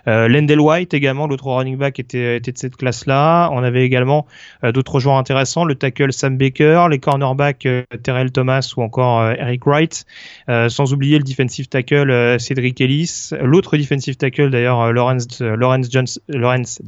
[0.09, 3.51] Euh, White également, l'autre running back était, de cette classe-là.
[3.53, 4.27] On avait également
[4.63, 7.69] d'autres joueurs intéressants, le tackle Sam Baker, les cornerbacks
[8.03, 10.07] Terrell Thomas ou encore Eric Wright,
[10.49, 15.43] sans oublier le defensive tackle Cedric Ellis, l'autre defensive tackle d'ailleurs Lawrence,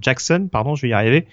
[0.00, 1.26] Jackson, pardon, je vais y arriver.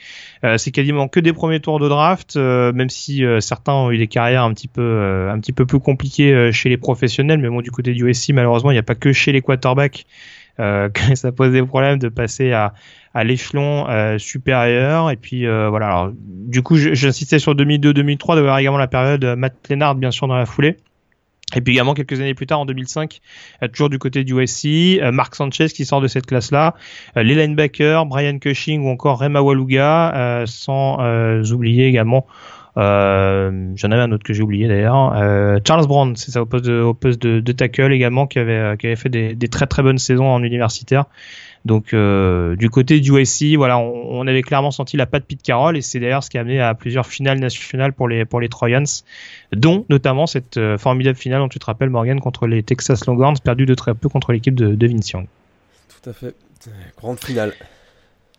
[0.58, 4.44] C'est quasiment que des premiers tours de draft, même si certains ont eu des carrières
[4.44, 8.72] un petit peu, plus compliquées chez les professionnels, mais bon du côté du USC malheureusement
[8.72, 12.10] il n'y a pas que chez les quarterbacks euh, que ça pose des problèmes de
[12.10, 12.74] passer à,
[13.16, 15.10] à l'échelon euh, supérieur.
[15.10, 15.88] Et puis euh, voilà.
[15.88, 20.36] Alors, du coup, j'insistais sur 2002-2003, d'avoir également la période Matt Lennard bien sûr dans
[20.36, 20.78] la foulée.
[21.56, 23.22] Et puis également quelques années plus tard, en 2005,
[23.72, 26.74] toujours du côté du USC, Mark Sanchez qui sort de cette classe-là,
[27.16, 30.98] les linebackers, Brian Cushing ou encore Rema Waluga, sans
[31.52, 32.26] oublier également
[32.78, 35.14] euh, J'en avais un autre que j'ai oublié d'ailleurs.
[35.16, 38.40] Euh, Charles Brown, c'est ça, au poste de, au poste de, de, tackle également, qui
[38.40, 41.06] avait, qui avait fait des, des, très très bonnes saisons en universitaire.
[41.66, 45.42] Donc euh, du côté du USC, voilà, on, on, avait clairement senti la patte Pete
[45.42, 48.40] Carroll et c'est d'ailleurs ce qui a amené à plusieurs finales nationales pour les pour
[48.40, 48.86] les Trojans,
[49.52, 53.38] dont notamment cette euh, formidable finale dont tu te rappelles Morgan contre les Texas Longhorns,
[53.44, 55.26] perdu de très peu contre l'équipe de, de Vince Young.
[56.04, 56.36] Tout à fait,
[56.98, 57.54] grande finale.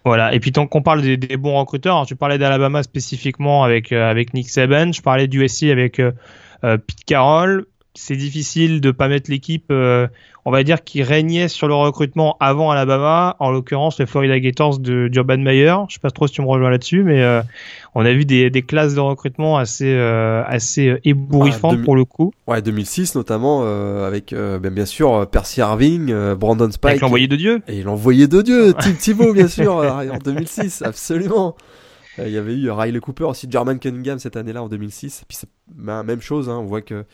[0.07, 0.32] Voilà.
[0.32, 4.09] Et puis tant qu'on parle des, bons recruteurs, hein, tu parlais d'Alabama spécifiquement avec euh,
[4.09, 6.12] avec Nick Saban, je parlais du avec euh,
[6.62, 7.66] euh, Pete Carroll.
[7.94, 9.72] C'est difficile de pas mettre l'équipe
[10.47, 14.78] on va dire, qui régnait sur le recrutement avant Alabama, en l'occurrence les Florida Gators
[14.78, 15.74] de d'Urban Meyer.
[15.88, 17.42] Je sais pas trop si tu me rejoins là-dessus, mais euh,
[17.97, 22.32] on a vu des, des, classes de recrutement assez euh, assez ébouriffantes pour le coup.
[22.47, 26.90] Ouais, 2006 notamment euh, avec ben, bien sûr Percy Harving, Brandon Spike.
[26.90, 27.61] Avec l'envoyé de Dieu.
[27.66, 31.57] Et l'envoyé de Dieu, Tim Thibault bien sûr en 2006, absolument.
[32.18, 35.22] Il y avait eu Riley Cooper aussi, German Cunningham cette année-là en 2006.
[35.22, 37.05] Et puis c'est ben, même chose, hein, on voit que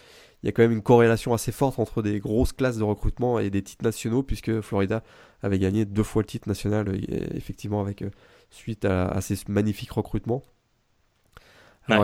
[0.43, 3.39] il y a quand même une corrélation assez forte entre des grosses classes de recrutement
[3.39, 5.03] et des titres nationaux, puisque Florida
[5.43, 8.11] avait gagné deux fois le titre national, euh, effectivement, avec euh,
[8.51, 10.43] suite à, ces magnifiques recrutements.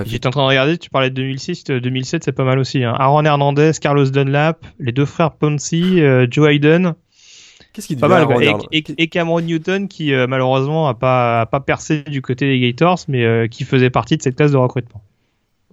[0.05, 2.82] J'étais en train de regarder, tu parlais de 2006, 2007 euh, c'est pas mal aussi.
[2.82, 2.95] Hein.
[2.99, 6.95] Aaron Hernandez, Carlos Dunlap, les deux frères Ponzi, Joe Hayden.
[7.72, 8.26] Qu'est-ce qui pas mal,
[8.72, 13.49] et, Cameron Newton qui malheureusement a pas, a pas percé du côté des Gators, mais
[13.49, 15.01] qui faisait partie de cette classe de recrutement.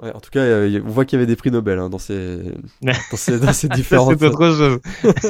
[0.01, 2.39] Ouais, en tout cas, on voit qu'il y avait des prix Nobel hein, dans, ces,
[2.81, 4.19] dans, ces, dans ces différentes.
[4.19, 4.79] C'est autre chose.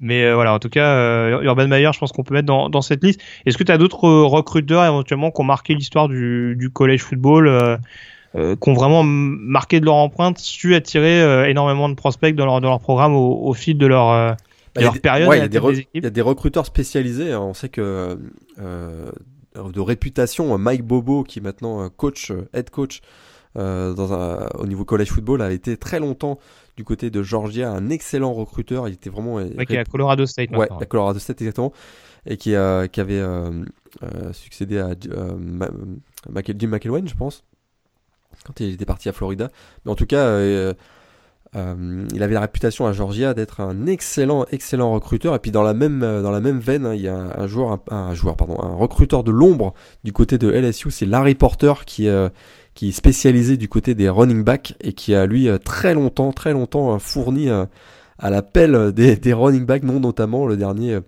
[0.00, 2.68] Mais euh, voilà, en tout cas, euh, Urban Meyer, je pense qu'on peut mettre dans,
[2.68, 3.22] dans cette liste.
[3.46, 7.48] Est-ce que tu as d'autres recruteurs éventuellement qui ont marqué l'histoire du, du collège football,
[7.48, 7.76] euh,
[8.34, 12.60] euh, qui ont vraiment marqué de leur empreinte, su attirer énormément de prospects dans leur,
[12.60, 14.36] dans leur programme au, au fil de leur,
[14.74, 17.32] bah, leur période ouais, il, y a des il y a des recruteurs spécialisés.
[17.32, 17.40] Hein.
[17.40, 18.18] On sait que
[19.54, 23.00] de réputation, Mike Bobo, qui est maintenant euh, coach, euh, head coach
[23.56, 26.38] euh, dans un, au niveau college football, a été très longtemps
[26.76, 28.88] du côté de Georgia, un excellent recruteur.
[28.88, 29.34] Il était vraiment.
[29.34, 30.50] Ouais, qui est à Colorado State.
[30.50, 31.72] Ouais, à Colorado State exactement,
[32.26, 33.22] et qui, a, qui avait
[34.32, 37.44] succédé à Jim McElwain, je pense,
[38.44, 39.50] quand il était parti à Florida.
[39.84, 40.36] Mais en tout cas,
[41.56, 45.34] euh, il avait la réputation à Georgia d'être un excellent, excellent recruteur.
[45.34, 47.46] Et puis dans la même, euh, dans la même veine, hein, il y a un,
[47.46, 51.72] joueur, un, joueur, pardon, un recruteur de l'ombre du côté de LSU, c'est Larry Porter
[51.86, 52.28] qui, euh,
[52.74, 56.52] qui est spécialisé du côté des running backs et qui a lui très longtemps, très
[56.52, 60.98] longtemps fourni à l'appel des, des running backs, non notamment le dernier,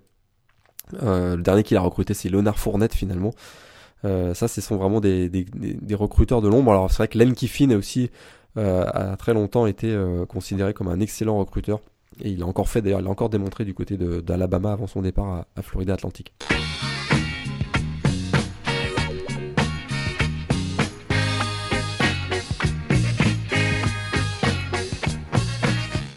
[1.03, 3.33] le dernier qu'il a recruté, c'est Leonard Fournette finalement.
[4.05, 6.71] ça, ce sont vraiment des, des, des recruteurs de l'ombre.
[6.71, 8.11] Alors c'est vrai que Len Kiffin est aussi
[8.57, 11.81] a très longtemps été euh, considéré comme un excellent recruteur.
[12.23, 15.03] Et il a encore fait, d'ailleurs, il a encore démontré du côté d'Alabama avant son
[15.03, 16.33] départ à, Florida Atlantic.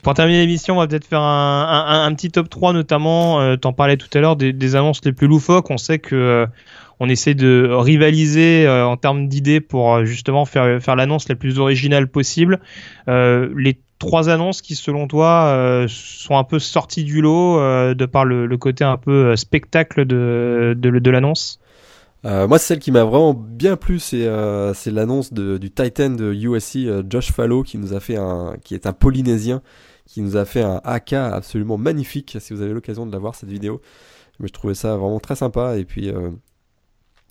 [0.02, 3.74] Pour terminer l'émission, on va peut-être faire un, un, petit top 3 notamment, euh, t'en
[3.74, 5.70] parlais tout à l'heure, des, annonces les plus loufoques.
[5.70, 6.48] On sait que
[7.00, 11.36] on essaie de rivaliser euh, en termes d'idées pour euh, justement faire, faire l'annonce la
[11.36, 12.60] plus originale possible.
[13.08, 17.60] Euh, les trois annonces qui, selon toi, sont un peu sorties du lot
[17.94, 21.60] de par le, côté un peu spectacle de, de, l'annonce?
[22.24, 24.26] Moi, celle qui m'a vraiment bien plu, c'est
[24.74, 28.88] c'est l'annonce du Titan de USC, Josh Fallow, qui nous a fait un, qui est
[28.88, 29.62] un Polynésien,
[30.06, 32.38] qui nous a fait un AK absolument magnifique.
[32.40, 33.82] Si vous avez l'occasion de la voir cette vidéo,
[34.40, 35.76] mais je trouvais ça vraiment très sympa.
[35.76, 36.10] Et puis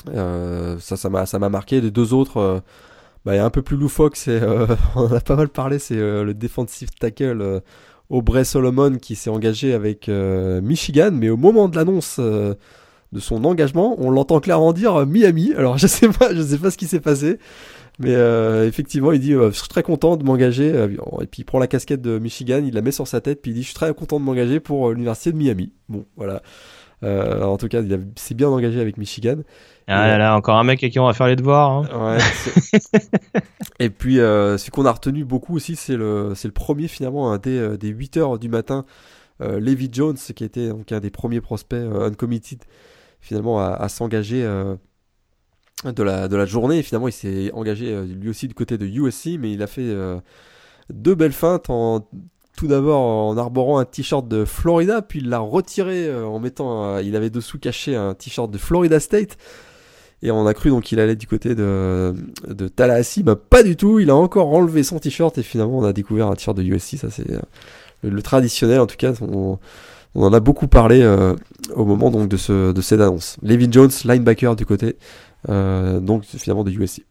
[0.09, 1.81] euh, ça, ça m'a, ça m'a marqué.
[1.81, 2.61] Les deux autres, euh,
[3.25, 6.33] bah, un peu plus loufoque, c'est, euh, on en a pas mal parlé, c'est le
[6.35, 7.63] defensive tackle
[8.11, 12.19] Aubrey Solomon qui s'est engagé avec Michigan, mais au moment de l'annonce
[13.11, 13.97] de son engagement.
[13.99, 15.55] On l'entend clairement dire Miami.
[15.57, 17.39] Alors je sais pas, je sais pas ce qui s'est passé.
[17.99, 18.15] Mais
[18.67, 20.69] effectivement, il dit je suis très content de m'engager.
[20.69, 23.51] et puis il prend la casquette de Michigan, il la met sur sa tête, puis
[23.51, 25.73] il dit je suis très content de m'engager pour l'université de Miami.
[25.89, 26.43] Bon, voilà.
[27.03, 29.37] en tout cas, il s'est bien engagé avec Michigan.
[29.89, 31.71] Ah là là, encore un mec à qui on va faire les devoirs.
[31.71, 32.19] Hein.
[32.19, 33.01] Ouais,
[33.79, 37.33] et puis, euh, ce qu'on a retenu beaucoup aussi, c'est le, c'est le premier finalement
[37.33, 38.85] euh, des 8 heures du matin.
[39.41, 42.65] Euh, Levi Jones, qui était donc un des premiers prospects euh, uncommitted,
[43.21, 44.75] finalement à, à s'engager euh,
[45.85, 46.79] de, la, de la journée.
[46.79, 49.95] Et finalement, il s'est engagé lui aussi du côté de USC, mais il a fait
[50.91, 52.09] deux belles feintes en
[52.57, 57.15] tout d'abord en arborant un t-shirt de Florida, puis il l'a retiré en mettant, il
[57.15, 59.37] avait dessous caché un t-shirt de Florida State.
[60.23, 62.15] Et on a cru donc qu'il allait du côté de,
[62.49, 63.23] de Tallahassee.
[63.23, 64.01] Bah, pas du tout.
[64.01, 66.97] Il a encore enlevé son t-shirt et finalement on a découvert un t-shirt de USC.
[66.97, 67.41] Ça c'est euh,
[68.03, 69.13] le, traditionnel en tout cas.
[69.21, 69.59] On,
[70.15, 71.37] en a beaucoup parlé euh,
[71.77, 73.37] au moment donc de, ce, de cette annonce.
[73.43, 74.97] Levin Jones, linebacker du côté
[75.49, 77.03] euh, donc finalement de USC.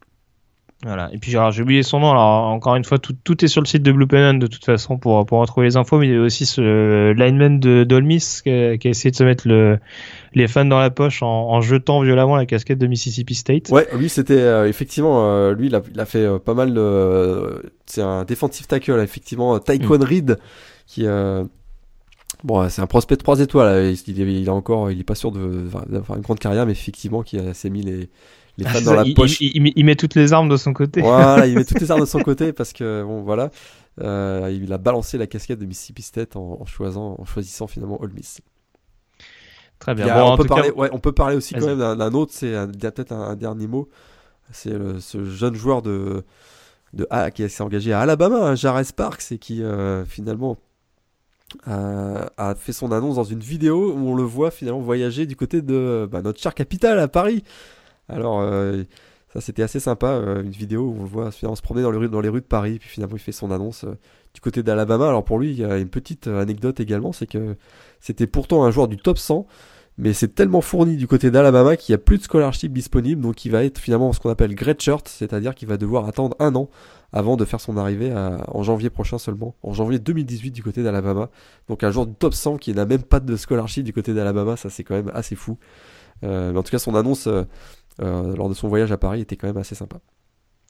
[0.84, 1.10] Voilà.
[1.12, 2.12] Et puis j'ai oublié son nom.
[2.12, 4.64] Alors encore une fois, tout, tout est sur le site de Blue Pennon de toute
[4.64, 5.98] façon pour pour retrouver les infos.
[5.98, 9.48] Mais il y a aussi ce lineman de d'Olmis qui, a essayé de se mettre
[9.48, 9.80] le
[10.34, 13.70] les fans dans la poche en, en, jetant violemment la casquette de Mississippi State.
[13.70, 16.72] Ouais, lui c'était euh, effectivement euh, lui il a, il a fait euh, pas mal
[16.72, 20.02] de c'est un defensive tackle effectivement Tyquan mm.
[20.04, 20.38] Reed
[20.86, 21.06] qui
[22.44, 23.96] Bon, c'est un prospect de 3 étoiles.
[24.06, 27.36] Il, il, encore, il est pas sûr de, d'avoir une grande carrière, mais effectivement, qui
[27.52, 28.10] s'est mis les,
[28.58, 29.40] les fans dans la poche.
[29.40, 31.00] Il, met toutes les armes de son côté.
[31.00, 33.50] Voilà, il met toutes les armes de son côté parce que bon voilà,
[34.02, 38.12] euh, il a balancé la casquette de Mississippi State en, choisissant, en choisissant finalement Ole
[38.12, 38.40] Miss.
[39.78, 40.12] Très bien.
[40.12, 43.12] bon, on, peut parler, ouais, on peut parler aussi quand même d'un autre, c'est peut-être
[43.12, 43.88] un, dernier mot.
[44.50, 46.24] C'est ce jeune joueur de,
[46.94, 50.56] de ah, qui s'est engagé à Alabama, hein, Jared Sparks, et qui euh, finalement
[51.64, 55.36] a, a, fait son annonce dans une vidéo où on le voit finalement voyager du
[55.36, 57.44] côté de bah, notre chère capitale à Paris.
[58.08, 58.84] Alors, euh,
[59.32, 61.98] ça c'était assez sympa, euh, une vidéo où on le voit se promener dans les
[61.98, 63.98] rues, dans les rues de Paris, puis finalement il fait son annonce euh,
[64.34, 65.08] du côté d'Alabama.
[65.08, 67.56] Alors pour lui, il y a une petite anecdote également, c'est que
[68.00, 69.46] c'était pourtant un joueur du top 100,
[69.98, 73.44] mais c'est tellement fourni du côté d'Alabama qu'il n'y a plus de scholarship disponible, donc
[73.44, 76.54] il va être finalement ce qu'on appelle great shirt, c'est-à-dire qu'il va devoir attendre un
[76.54, 76.70] an
[77.12, 81.30] avant de faire son arrivée en janvier prochain seulement, en janvier 2018 du côté d'Alabama.
[81.68, 84.56] Donc un joueur du top 100 qui n'a même pas de scholarship du côté d'Alabama,
[84.56, 85.58] ça c'est quand même assez fou.
[86.22, 87.44] mais en tout cas, son annonce euh,
[88.00, 89.98] lors de son voyage à Paris était quand même assez sympa.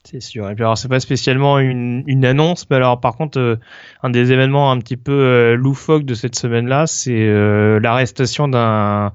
[0.05, 0.49] C'est sûr.
[0.49, 3.55] Et puis alors c'est pas spécialement une, une, annonce, mais alors par contre euh,
[4.01, 9.11] un des événements un petit peu euh, loufoques de cette semaine-là, c'est euh, l'arrestation d'un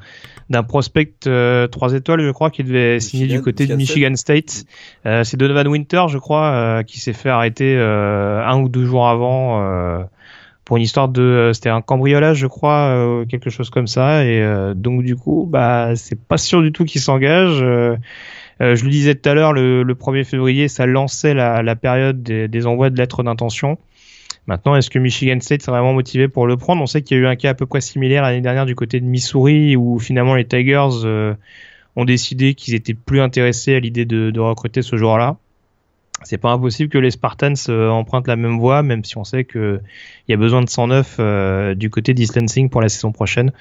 [0.51, 1.15] d'un prospect
[1.71, 4.67] 3 étoiles, je crois, qui devait signer du côté de Michigan State.
[5.05, 10.05] c'est Donovan Winter, je crois, qui s'est fait arrêter un ou deux jours avant
[10.65, 14.41] pour une histoire de c'était un cambriolage je crois euh, quelque chose comme ça et
[14.41, 17.97] euh, donc du coup bah c'est pas sûr du tout qu'il s'engage euh,
[18.61, 22.23] je le disais tout à l'heure le, le, 1er février ça lançait la, la période
[22.23, 23.79] des, envois de lettres d'intention.
[24.47, 26.81] Maintenant est-ce que Michigan State est vraiment motivé pour le prendre?
[26.81, 28.77] On sait qu'il y a eu un cas à peu près similaire l'année dernière du
[28.77, 31.35] côté de Missouri où finalement les Tigers
[31.97, 35.37] ont décidé qu'ils étaient plus intéressés à l'idée de, de recruter ce joueur là
[36.23, 39.45] c'est pas impossible que les Spartans euh, empruntent la même voie, même si on sait
[39.45, 39.81] qu'il
[40.29, 42.39] y a besoin de 109 euh, du côté d'East
[42.71, 43.53] pour la saison prochaine.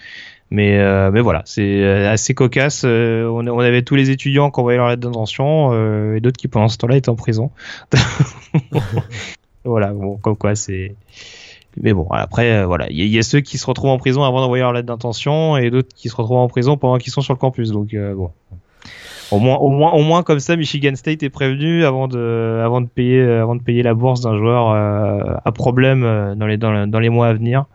[0.51, 2.83] Mais, euh, mais voilà, c'est assez cocasse.
[2.83, 5.73] On, on, avait tous les étudiants qui envoyaient leur lettre d'intention
[6.13, 7.49] et d'autres qui pendant ce temps-là étaient en prison.
[9.65, 10.93] voilà, bon, comme quoi c'est.
[11.81, 14.41] Mais bon, après, voilà, il y, y, a ceux qui se retrouvent en prison avant
[14.41, 17.33] d'envoyer leur lettre d'intention et d'autres qui se retrouvent en prison pendant qu'ils sont sur
[17.33, 17.71] le campus.
[17.71, 18.29] Donc bon.
[19.33, 22.81] Au moins, au moins, au moins comme ça, Michigan State est prévenu avant de, avant
[22.81, 26.45] de payer, euh, avant de payer la bourse d'un joueur euh, à problème euh, dans
[26.45, 27.65] les, dans, les mois à venir.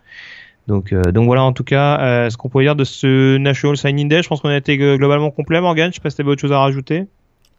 [0.69, 4.23] Donc, donc voilà, en tout cas, ce qu'on peut dire de ce National Signing Day,
[4.23, 5.91] je pense qu'on a été globalement complet, Morgan.
[5.91, 7.07] Je sais pas si t'avais autre chose à rajouter.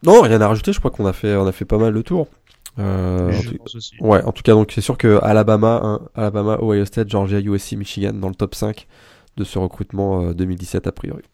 [0.04, 0.72] Non, rien à rajouter.
[0.72, 2.28] Je crois qu'on a fait, on a fait pas mal le tour.
[2.78, 3.32] Euh,
[4.00, 7.40] en ouais, en tout cas, donc c'est sûr que Alabama, hein, Alabama, Ohio State, Georgia,
[7.40, 8.86] USC, Michigan dans le top 5
[9.36, 11.24] de ce recrutement 2017 a priori.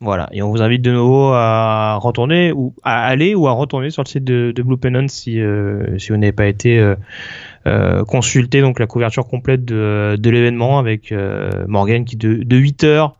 [0.00, 3.88] Voilà, et on vous invite de nouveau à retourner ou à aller ou à retourner
[3.88, 6.96] sur le site de, de Blue Pennon si euh, si vous n'avez pas été euh,
[7.66, 8.60] euh, consulté.
[8.60, 13.12] Donc la couverture complète de, de l'événement avec euh, Morgan qui de, de 8h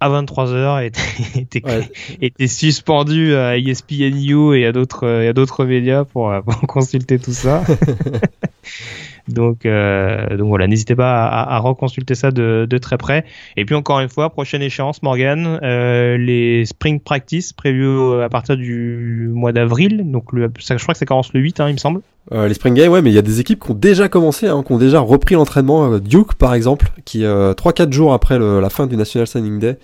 [0.00, 1.00] à 23h était,
[1.40, 1.62] était,
[2.22, 7.32] était suspendu à ESPNU et à d'autres et à d'autres médias pour, pour consulter tout
[7.32, 7.64] ça.
[9.28, 13.24] Donc, euh, donc voilà, n'hésitez pas à, reconsulter ça de, très près.
[13.56, 18.56] Et puis encore une fois, prochaine échéance, Morgan, euh, les Spring Practice prévus à partir
[18.56, 20.10] du mois d'avril.
[20.10, 22.00] Donc je crois que ça commence le 8, hein, il me semble.
[22.32, 24.46] Euh, les Spring Games, ouais, mais il y a des équipes qui ont déjà commencé,
[24.46, 25.92] hein, qui ont déjà repris l'entraînement.
[25.92, 29.78] Euh, Duke, par exemple, qui euh, 3-4 jours après la fin du National Signing Day,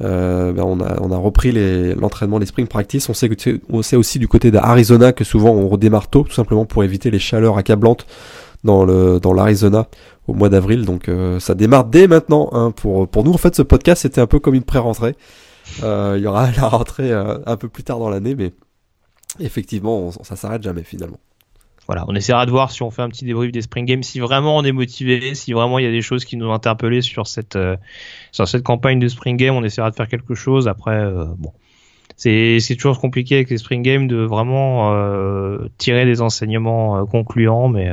[0.00, 1.52] ben on, a, on a repris
[1.94, 3.08] l'entraînement, les, spring practice.
[3.08, 6.34] On sait, que, on sait aussi du côté d'Arizona que souvent on redémarre tôt, tout
[6.34, 8.06] simplement pour éviter les chaleurs accablantes
[8.66, 9.88] dans le dans l'Arizona
[10.26, 10.84] au mois d'avril.
[10.84, 12.50] Donc euh, ça démarre dès maintenant.
[12.52, 15.14] Hein, pour pour nous en fait ce podcast c'était un peu comme une pré-rentrée.
[15.82, 18.52] Euh, il y aura la rentrée euh, un peu plus tard dans l'année, mais
[19.40, 21.18] effectivement ça s'arrête jamais finalement
[21.88, 24.18] voilà, on essaiera de voir si on fait un petit débrief des Spring Games, si
[24.18, 27.00] vraiment on est motivé, si vraiment il y a des choses qui nous ont interpellés
[27.00, 27.56] sur cette
[28.32, 30.66] sur cette campagne de Spring Game, on essaiera de faire quelque chose.
[30.66, 31.08] Après,
[31.38, 31.52] bon,
[32.16, 34.92] c'est toujours compliqué avec les Spring Games de vraiment
[35.78, 37.92] tirer des enseignements concluants, mais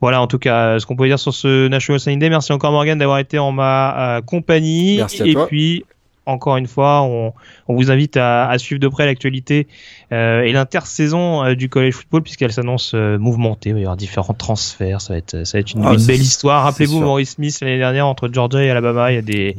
[0.00, 2.30] voilà, en tout cas, ce qu'on peut dire sur ce National Signing Day.
[2.30, 4.98] Merci encore Morgan d'avoir été en ma compagnie.
[4.98, 5.84] Merci à et puis
[6.28, 7.32] encore une fois, on,
[7.68, 9.66] vous invite à, suivre de près l'actualité
[10.12, 13.70] euh, et l'intersaison euh, du college football puisqu'elle s'annonce euh, mouvementée.
[13.70, 15.00] Il va y avoir différents transferts.
[15.00, 16.64] Ça va être, ça va être une, ah, belle histoire.
[16.64, 19.10] Rappelez-vous Maurice Smith l'année dernière entre Georgia et Alabama.
[19.10, 19.56] Il y a des,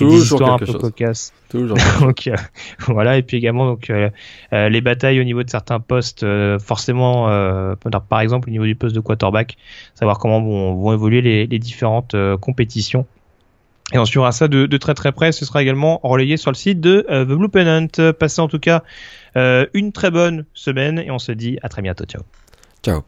[0.00, 1.32] histoires un peu cocasses.
[1.48, 1.78] Toujours.
[2.00, 2.30] donc
[2.86, 3.16] voilà.
[3.16, 3.90] Et puis également donc
[4.52, 6.24] les batailles au niveau de certains postes,
[6.58, 7.26] forcément,
[8.08, 9.56] par exemple au niveau du poste de quarterback,
[9.94, 13.06] savoir comment vont, vont évoluer les, les différentes compétitions.
[13.92, 15.32] Et on suivra ça de, très très près.
[15.32, 18.12] Ce sera également relayé sur le site de euh, The Blue Pennant.
[18.18, 18.82] Passez en tout cas
[19.36, 22.04] euh, une très bonne semaine et on se dit à très bientôt.
[22.04, 22.22] Ciao.
[22.82, 23.02] Ciao.